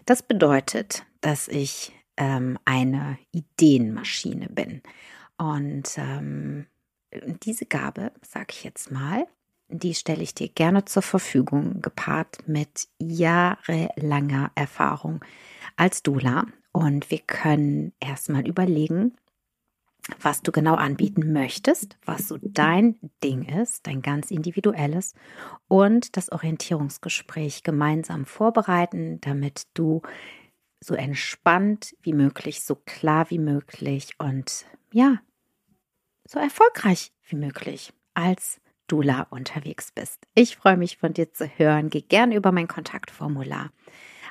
Das 0.06 0.22
bedeutet, 0.22 1.04
dass 1.20 1.48
ich 1.48 1.92
ähm, 2.16 2.58
eine 2.64 3.18
Ideenmaschine 3.32 4.48
bin. 4.48 4.82
Und 5.36 5.96
ähm, 5.96 6.66
diese 7.42 7.66
Gabe, 7.66 8.12
sage 8.22 8.48
ich 8.50 8.64
jetzt 8.64 8.90
mal, 8.90 9.26
die 9.68 9.94
stelle 9.94 10.22
ich 10.22 10.34
dir 10.34 10.48
gerne 10.48 10.84
zur 10.84 11.02
Verfügung, 11.02 11.80
gepaart 11.80 12.46
mit 12.46 12.88
jahrelanger 12.98 14.52
Erfahrung 14.54 15.24
als 15.76 16.02
Dula. 16.02 16.46
Und 16.72 17.10
wir 17.10 17.20
können 17.20 17.92
erstmal 18.00 18.46
überlegen, 18.46 19.16
was 20.20 20.42
du 20.42 20.52
genau 20.52 20.74
anbieten 20.74 21.32
möchtest, 21.32 21.96
was 22.04 22.28
so 22.28 22.38
dein 22.42 22.98
Ding 23.22 23.44
ist, 23.44 23.86
dein 23.86 24.02
ganz 24.02 24.30
individuelles 24.30 25.14
und 25.66 26.16
das 26.16 26.30
Orientierungsgespräch 26.30 27.62
gemeinsam 27.62 28.26
vorbereiten, 28.26 29.20
damit 29.22 29.66
du 29.72 30.02
so 30.84 30.94
entspannt 30.94 31.96
wie 32.02 32.12
möglich, 32.12 32.62
so 32.62 32.74
klar 32.74 33.30
wie 33.30 33.38
möglich 33.38 34.10
und 34.18 34.66
ja, 34.92 35.22
so 36.26 36.38
erfolgreich 36.38 37.12
wie 37.26 37.36
möglich 37.36 37.94
als 38.14 38.60
Dula 38.86 39.26
unterwegs 39.30 39.92
bist. 39.92 40.26
Ich 40.34 40.56
freue 40.56 40.76
mich 40.76 40.98
von 40.98 41.14
dir 41.14 41.32
zu 41.32 41.46
hören. 41.46 41.88
Geh 41.88 42.02
gerne 42.02 42.36
über 42.36 42.52
mein 42.52 42.68
Kontaktformular 42.68 43.70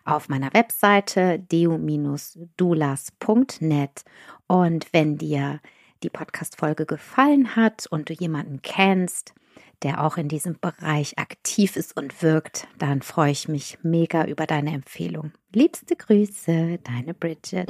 auf 0.06 0.30
meiner 0.30 0.54
Webseite 0.54 1.40
deu-dulas.net 1.40 4.04
und 4.48 4.94
wenn 4.94 5.18
dir 5.18 5.60
die 6.04 6.10
Podcast-Folge 6.10 6.86
gefallen 6.86 7.56
hat 7.56 7.88
und 7.88 8.10
du 8.10 8.14
jemanden 8.14 8.62
kennst, 8.62 9.34
der 9.84 10.04
auch 10.04 10.18
in 10.18 10.30
diesem 10.30 10.58
Bereich 10.60 11.18
aktiv 11.18 11.76
ist 11.76 11.96
und 11.98 12.22
wirkt, 12.22 12.68
dann 12.78 13.02
freue 13.02 13.32
ich 13.32 13.48
mich 13.48 13.78
mega 13.84 14.26
über 14.26 14.48
deine 14.48 14.74
Empfehlung. 14.74 15.32
Liebste 15.54 15.96
Grüße, 15.96 16.80
deine 16.84 17.14
Bridget. 17.14 17.70